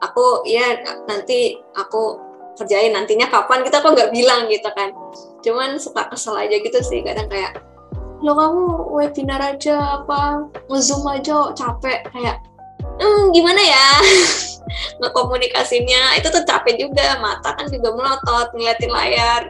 [0.05, 0.78] Aku ya
[1.09, 2.26] nanti aku
[2.57, 4.89] kerjain nantinya kapan kita kok nggak bilang gitu kan.
[5.45, 7.61] Cuman suka kesel aja gitu sih kadang kayak
[8.25, 8.63] lo kamu
[8.97, 12.09] webinar aja apa ngezoom aja capek.
[12.09, 12.41] Kayak
[12.97, 13.87] hmm, gimana ya?
[14.99, 19.47] Ngekomunikasinya itu tuh capek juga mata kan juga melotot ngeliatin layar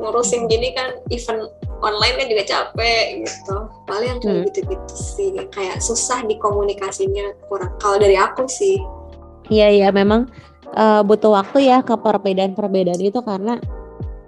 [0.00, 1.52] ngurusin gini kan event
[1.84, 3.56] online kan juga capek gitu.
[3.84, 4.46] Paling yang kayak hmm.
[4.50, 8.80] gitu-gitu sih kayak susah dikomunikasinya kurang kalau dari aku sih.
[9.50, 10.30] Iya iya memang
[10.76, 13.58] uh, butuh waktu ya ke perbedaan-perbedaan itu karena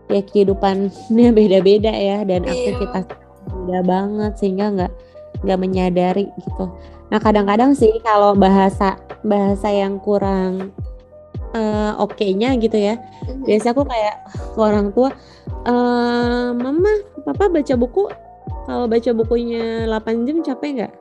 [0.09, 2.53] ya kehidupannya beda-beda ya dan iya.
[2.53, 3.05] aktivitas
[3.43, 4.93] beda banget sehingga nggak
[5.43, 6.71] nggak menyadari gitu
[7.13, 10.73] Nah kadang-kadang sih kalau bahasa bahasa yang kurang
[11.53, 13.45] uh, oke-nya gitu ya, mm-hmm.
[13.45, 15.13] biasa aku kayak ke orang tua,
[15.69, 18.09] uh, mama, papa baca buku,
[18.65, 20.93] kalau baca bukunya 8 jam capek nggak?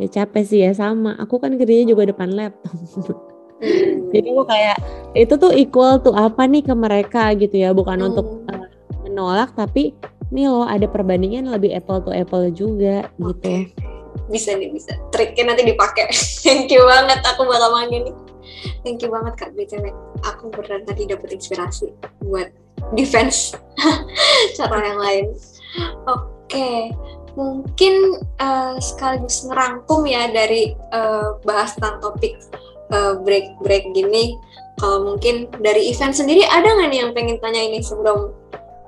[0.00, 1.20] Ya capek sih ya sama.
[1.20, 2.72] Aku kan kerjanya juga depan laptop.
[4.12, 4.76] Jadi aku kayak
[5.16, 7.32] itu tuh equal tuh apa nih ke mereka?
[7.36, 8.08] gitu ya, bukan hmm.
[8.12, 8.68] untuk uh,
[9.04, 9.96] menolak tapi
[10.34, 13.70] nih loh ada perbandingan lebih apple to apple juga gitu.
[14.28, 14.92] Bisa nih bisa.
[15.14, 16.10] Triknya nanti dipakai.
[16.44, 18.16] Thank you banget aku bakal manggil nih.
[18.82, 19.50] Thank you banget kak.
[19.54, 19.94] Btw
[20.26, 21.94] aku beneran tadi dapet inspirasi
[22.26, 22.50] buat
[22.98, 23.54] defense
[24.58, 25.26] cara yang lain.
[26.06, 26.30] Oke.
[26.46, 26.80] Okay.
[27.36, 32.40] mungkin uh, sekaligus ngerangkum ya dari uh, bahas tentang topik
[32.92, 34.36] uh, break break gini
[34.76, 38.32] kalau mungkin dari event sendiri ada nggak nih yang pengen tanya ini sebelum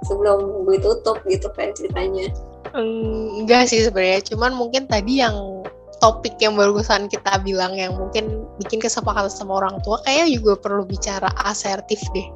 [0.05, 2.29] sebelum gue tutup gitu pengen ceritanya?
[2.77, 5.65] Enggak sih sebenarnya cuman mungkin tadi yang
[5.99, 10.85] topik yang barusan kita bilang yang mungkin bikin kesepakatan sama orang tua kayaknya juga perlu
[10.85, 12.29] bicara asertif deh.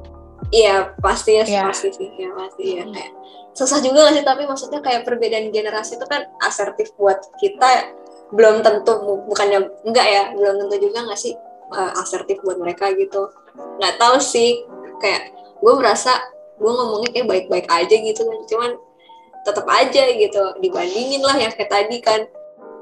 [0.51, 1.65] Iya pasti ya yeah.
[1.69, 3.11] pasti sih ya pasti ya kayak
[3.53, 7.95] susah juga gak sih tapi maksudnya kayak perbedaan generasi itu kan asertif buat kita
[8.33, 8.97] belum tentu
[9.29, 11.37] bukannya enggak ya belum tentu juga nggak sih
[11.73, 13.33] uh, asertif buat mereka gitu.
[13.81, 14.63] Nggak tahu sih
[15.01, 16.13] kayak gue merasa
[16.61, 18.39] gue ngomongnya kayak baik-baik aja gitu kan.
[18.47, 18.71] Cuman
[19.43, 22.29] tetap aja gitu dibandingin lah yang kayak tadi kan.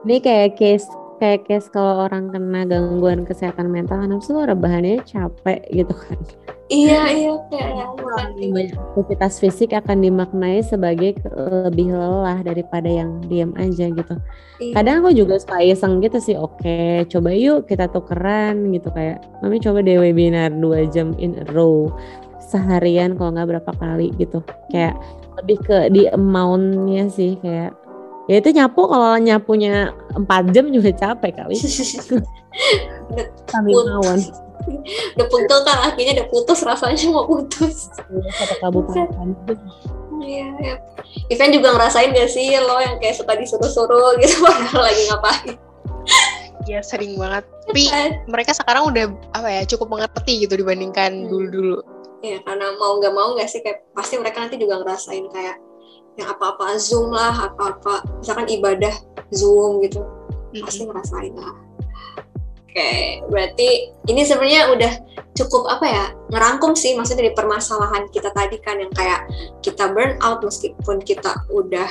[0.05, 0.87] Ini kayak case
[1.21, 6.17] kayak case kalau orang kena gangguan kesehatan mental kan tuh rebahannya capek gitu kan
[6.71, 11.19] iya iya kayak banyak aktivitas fisik akan dimaknai sebagai
[11.67, 14.15] lebih lelah daripada yang diam aja gitu.
[14.61, 14.73] Iya.
[14.77, 19.57] kadang aku juga suka iseng gitu sih oke coba yuk kita tukeran gitu kayak mami
[19.59, 21.89] coba deh webinar dua jam in a row
[22.51, 24.43] seharian kalau nggak berapa kali gitu.
[24.67, 24.99] Kayak
[25.39, 27.71] lebih ke di amountnya sih kayak
[28.27, 31.55] ya itu nyapu kalau nyapunya empat jam juga capek kali.
[33.51, 34.19] Kami mawon
[35.17, 37.89] udah putus kan akhirnya udah putus rasanya mau putus
[38.37, 39.27] satu kabupaten
[40.21, 40.75] iya ya.
[41.33, 45.55] event juga ngerasain gak sih lo yang kayak suka disuruh-suruh gitu padahal lagi ngapain
[46.69, 47.41] Iya sering banget.
[47.41, 48.21] Tapi kan?
[48.29, 51.29] mereka sekarang udah apa ya cukup mengerti gitu dibandingkan hmm.
[51.33, 51.81] dulu-dulu.
[51.81, 55.57] Hmm ya karena mau nggak mau nggak sih kayak pasti mereka nanti juga ngerasain kayak
[56.21, 58.93] yang apa-apa zoom lah apa-apa misalkan ibadah
[59.33, 60.61] zoom gitu mm-hmm.
[60.61, 61.53] pasti ngerasain lah
[62.71, 62.93] oke
[63.27, 64.93] berarti ini sebenarnya udah
[65.35, 69.27] cukup apa ya ngerangkum sih maksudnya dari permasalahan kita tadi kan yang kayak
[69.59, 71.87] kita burn out meskipun kita udah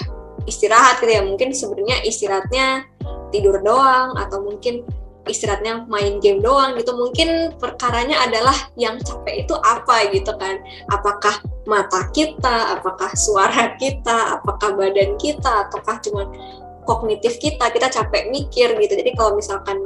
[0.49, 1.23] istirahat gitu ya.
[1.25, 2.87] Mungkin sebenarnya istirahatnya
[3.35, 4.87] tidur doang atau mungkin
[5.29, 6.97] istirahatnya main game doang gitu.
[6.97, 10.61] Mungkin perkaranya adalah yang capek itu apa gitu kan.
[10.89, 16.23] Apakah mata kita apakah suara kita apakah badan kita ataukah cuma
[16.89, 18.95] kognitif kita kita capek mikir gitu.
[18.97, 19.85] Jadi kalau misalkan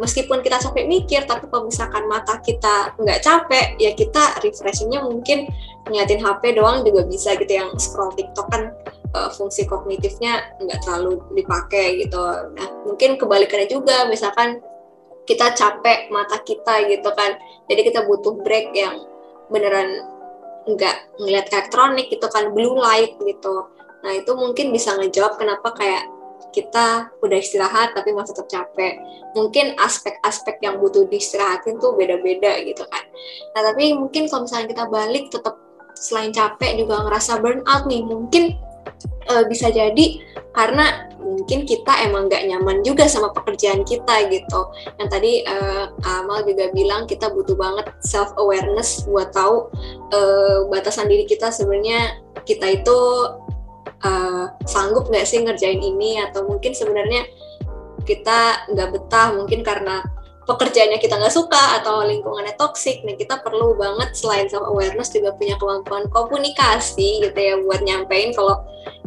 [0.00, 5.44] meskipun kita capek mikir tapi kalau misalkan mata kita nggak capek ya kita refreshingnya mungkin
[5.86, 7.52] ngeliatin HP doang juga bisa gitu.
[7.52, 8.72] Yang scroll TikTok kan
[9.12, 12.18] uh, fungsi kognitifnya nggak terlalu dipakai gitu.
[12.56, 14.64] Nah mungkin kebalikannya juga misalkan
[15.28, 17.36] kita capek mata kita gitu kan.
[17.68, 19.04] Jadi kita butuh break yang
[19.52, 20.00] beneran
[20.64, 23.68] nggak ngeliat elektronik gitu kan blue light gitu.
[24.00, 26.08] Nah itu mungkin bisa ngejawab kenapa kayak
[26.50, 28.98] kita udah istirahat tapi masih tetap capek.
[29.34, 33.04] Mungkin aspek-aspek yang butuh diistirahatin tuh beda-beda gitu kan.
[33.56, 35.56] Nah tapi mungkin kalau misalnya kita balik tetap
[35.94, 38.56] selain capek juga ngerasa burnout nih, mungkin
[39.28, 44.60] uh, bisa jadi karena mungkin kita emang gak nyaman juga sama pekerjaan kita gitu.
[44.98, 49.70] Yang tadi uh, Kamal juga bilang kita butuh banget self awareness buat tahu
[50.10, 52.98] uh, batasan diri kita sebenarnya kita itu
[54.04, 56.20] uh, sanggup nggak sih ngerjain ini?
[56.22, 57.26] Atau mungkin sebenarnya
[58.04, 60.02] kita nggak betah mungkin karena
[60.48, 65.36] pekerjaannya kita nggak suka atau lingkungannya toksik nah kita perlu banget selain self awareness juga
[65.38, 68.64] punya kemampuan komunikasi gitu ya buat nyampein kalau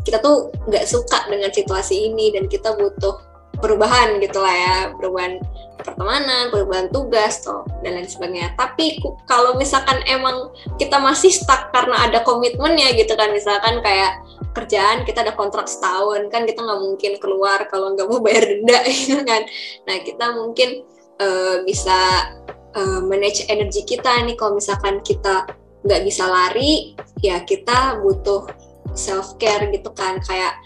[0.07, 3.19] kita tuh nggak suka dengan situasi ini dan kita butuh
[3.61, 5.39] perubahan gitu lah ya perubahan
[5.83, 8.55] pertemanan, perubahan tugas toh dan lain sebagainya.
[8.55, 14.23] Tapi kalau misalkan emang kita masih stuck karena ada komitmennya gitu kan, misalkan kayak
[14.53, 18.79] kerjaan kita ada kontrak setahun kan kita nggak mungkin keluar kalau nggak mau bayar denda
[18.93, 19.41] gitu kan
[19.89, 20.85] nah kita mungkin
[21.19, 22.29] uh, bisa
[22.77, 25.49] uh, manage energi kita nih kalau misalkan kita
[25.83, 28.47] nggak bisa lari ya kita butuh
[28.93, 30.21] self care gitu kan.
[30.23, 30.57] Kayak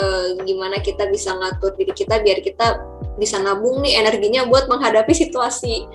[0.00, 2.80] uh, gimana kita bisa ngatur diri kita biar kita
[3.14, 5.86] bisa nabung nih energinya buat menghadapi situasi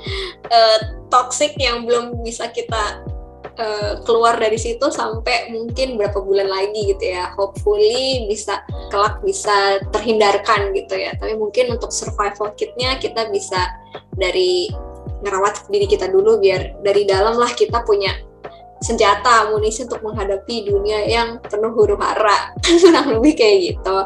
[0.47, 0.79] uh,
[1.11, 3.03] toxic yang belum bisa kita
[3.59, 7.35] uh, keluar dari situ sampai mungkin berapa bulan lagi gitu ya.
[7.35, 8.63] Hopefully bisa
[8.93, 11.11] kelak bisa terhindarkan gitu ya.
[11.19, 13.67] Tapi mungkin untuk survival kitnya kita bisa
[14.15, 14.71] dari
[15.19, 18.15] ngerawat diri kita dulu biar dari dalam lah kita punya
[18.79, 22.55] senjata amunisi untuk menghadapi dunia yang penuh huru hara.
[22.63, 23.97] Kurang lebih kayak gitu.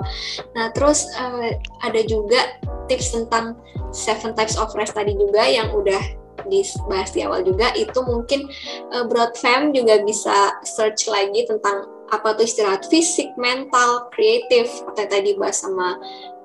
[0.57, 1.53] Nah terus uh,
[1.85, 2.57] ada juga
[2.89, 3.57] tips tentang
[3.93, 6.01] seven types of rest tadi juga yang udah
[6.49, 7.71] dibahas di awal juga.
[7.77, 8.49] Itu mungkin
[8.91, 15.05] uh, Broad Fam juga bisa search lagi tentang apa tuh istirahat fisik, mental, kreatif atau
[15.05, 15.97] tadi bahas sama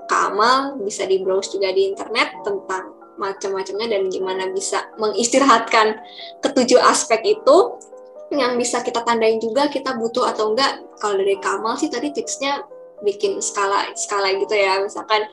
[0.08, 6.00] Kak Amal bisa di browse juga di internet tentang macam-macamnya dan gimana bisa mengistirahatkan
[6.40, 7.76] ketujuh aspek itu
[8.32, 12.60] yang bisa kita tandain juga kita butuh atau enggak kalau dari Kamal sih tadi tipsnya
[13.00, 15.24] bikin skala skala gitu ya misalkan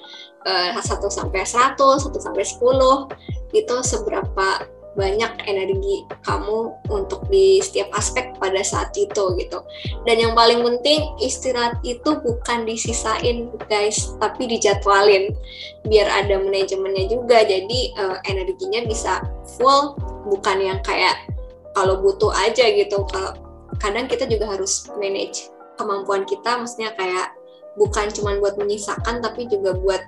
[0.46, 4.48] uh, eh, 1 sampai 100, 1 sampai 10 itu seberapa
[4.96, 9.60] banyak energi kamu untuk di setiap aspek pada saat itu gitu.
[10.08, 15.36] Dan yang paling penting istirahat itu bukan disisain guys, tapi dijadwalin
[15.84, 17.44] biar ada manajemennya juga.
[17.44, 19.20] Jadi uh, energinya bisa
[19.60, 20.00] full,
[20.32, 21.28] bukan yang kayak
[21.76, 23.04] kalau butuh aja gitu.
[23.12, 23.36] Kalau
[23.78, 27.36] kadang kita juga harus manage kemampuan kita, maksudnya kayak
[27.76, 30.02] bukan cuma buat menyisakan tapi juga buat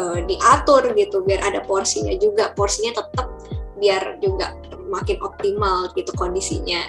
[0.00, 2.56] uh, diatur gitu biar ada porsinya juga.
[2.56, 3.28] Porsinya tetap
[3.76, 4.56] biar juga
[4.88, 6.88] makin optimal gitu kondisinya.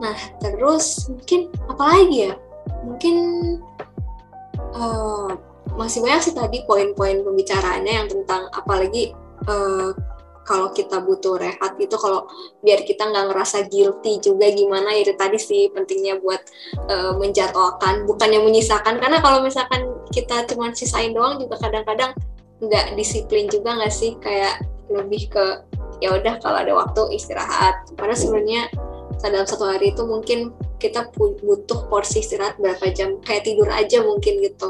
[0.00, 2.34] Nah terus mungkin apa lagi ya?
[2.88, 3.16] Mungkin
[4.72, 5.28] uh,
[5.76, 9.12] masih banyak sih tadi poin-poin pembicaraannya yang tentang apalagi
[9.50, 9.92] uh,
[10.44, 12.28] kalau kita butuh rehat gitu kalau
[12.60, 16.40] biar kita nggak ngerasa guilty juga gimana itu tadi sih pentingnya buat
[16.92, 19.00] uh, menjadwalkan bukannya menyisakan.
[19.00, 22.12] Karena kalau misalkan kita cuma sisain doang juga kadang-kadang
[22.60, 24.14] nggak disiplin juga nggak sih?
[24.20, 25.44] Kayak lebih ke
[26.04, 27.88] ya udah kalau ada waktu istirahat.
[27.96, 28.62] Karena sebenarnya
[29.24, 33.16] dalam satu hari itu mungkin kita butuh porsi istirahat berapa jam.
[33.24, 34.68] Kayak tidur aja mungkin gitu.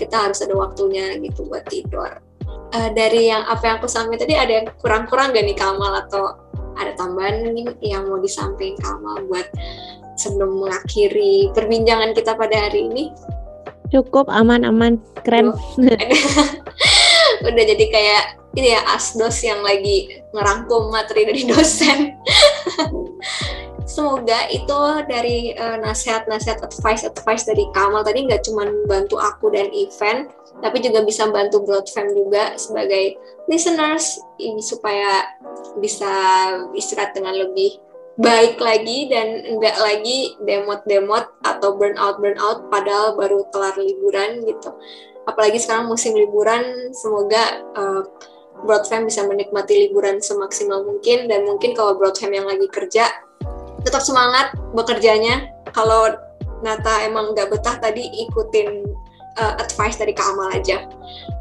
[0.00, 2.31] Kita harus ada waktunya gitu buat tidur
[2.72, 6.36] uh, dari yang apa yang aku sampaikan tadi ada yang kurang-kurang gak nih Kamal atau
[6.80, 9.46] ada tambahan nih yang mau disampaikan Kamal buat
[10.16, 13.12] sebelum mengakhiri perbincangan kita pada hari ini?
[13.92, 15.52] Cukup aman-aman keren.
[17.46, 18.24] Udah jadi kayak
[18.56, 22.16] ini ya asdos yang lagi ngerangkum materi dari dosen.
[23.92, 30.32] Semoga itu dari uh, nasihat-nasihat advice-advice dari Kamal tadi nggak cuma bantu aku dan event,
[30.62, 33.18] tapi juga bisa bantu Broadfam juga sebagai
[33.50, 34.22] listeners
[34.62, 35.26] supaya
[35.82, 36.08] bisa
[36.72, 37.82] istirahat dengan lebih
[38.20, 44.70] baik lagi dan enggak lagi demot-demot atau burnout burnout padahal baru kelar liburan gitu.
[45.26, 48.02] Apalagi sekarang musim liburan semoga uh,
[48.62, 51.26] Broadfam bisa menikmati liburan semaksimal mungkin.
[51.26, 53.10] Dan mungkin kalau Broadfam yang lagi kerja
[53.82, 55.50] tetap semangat bekerjanya.
[55.72, 56.12] Kalau
[56.62, 58.86] Nata emang nggak betah tadi ikutin
[59.38, 60.84] uh, advice dari Kak Amal aja.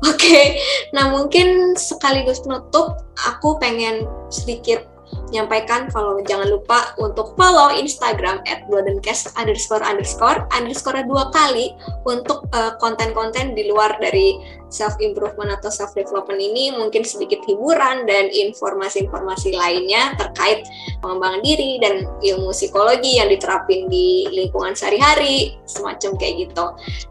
[0.04, 0.46] Oke, okay.
[0.92, 4.91] nah mungkin sekaligus penutup, aku pengen sedikit
[5.32, 11.72] menyampaikan kalau jangan lupa untuk follow Instagram at bloodencast underscore underscore underscore dua kali
[12.04, 18.04] untuk uh, konten-konten di luar dari self improvement atau self development ini mungkin sedikit hiburan
[18.08, 20.68] dan informasi-informasi lainnya terkait
[21.00, 26.66] pengembangan diri dan ilmu psikologi yang diterapin di lingkungan sehari-hari semacam kayak gitu.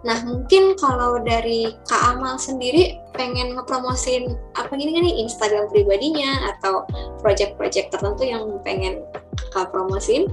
[0.04, 6.54] Nah mungkin kalau dari Kak Amal sendiri pengen ngepromosin apa gini kan nih Instagram pribadinya
[6.56, 6.86] atau
[7.20, 9.02] project-project tertentu yang pengen
[9.50, 10.30] Kak promosin?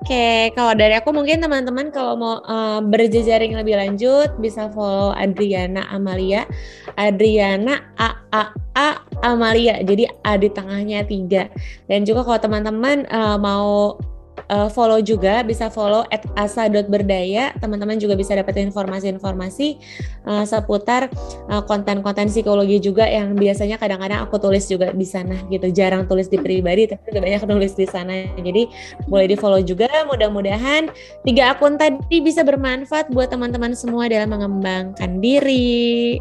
[0.00, 5.84] Oke, kalau dari aku mungkin teman-teman kalau mau uh, berjejaring lebih lanjut bisa follow Adriana
[5.92, 6.48] Amalia,
[6.96, 9.84] Adriana A A A Amalia.
[9.84, 11.52] Jadi A di tengahnya tiga.
[11.84, 14.00] Dan juga kalau teman-teman uh, mau
[14.48, 19.76] uh, follow juga bisa follow at asa.berdaya teman-teman juga bisa dapat informasi-informasi
[20.24, 21.12] uh, seputar
[21.52, 25.68] uh, konten-konten psikologi juga yang biasanya kadang-kadang aku tulis juga di sana gitu.
[25.74, 28.30] Jarang tulis di pribadi tapi juga banyak nulis di sana.
[28.38, 28.70] Jadi
[29.10, 29.90] boleh di follow juga.
[30.08, 30.88] Mudah-mudahan
[31.26, 36.20] tiga akun tadi bisa bermanfaat buat teman-teman semua dalam mengembangkan diri.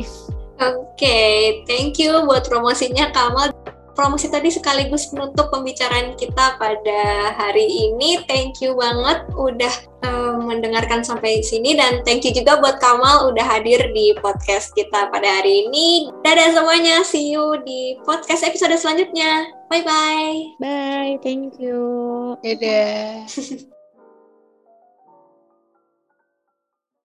[0.59, 3.55] Oke, okay, thank you buat promosinya Kamal
[3.99, 7.01] promosi tadi sekaligus menutup pembicaraan kita pada
[7.35, 8.23] hari ini.
[8.23, 9.73] Thank you banget udah
[10.07, 15.11] um, mendengarkan sampai sini dan thank you juga buat Kamal udah hadir di podcast kita
[15.11, 16.07] pada hari ini.
[16.23, 19.51] Dadah semuanya, see you di podcast episode selanjutnya.
[19.67, 20.37] Bye bye.
[20.63, 22.39] Bye, thank you.
[22.39, 23.27] Dadah.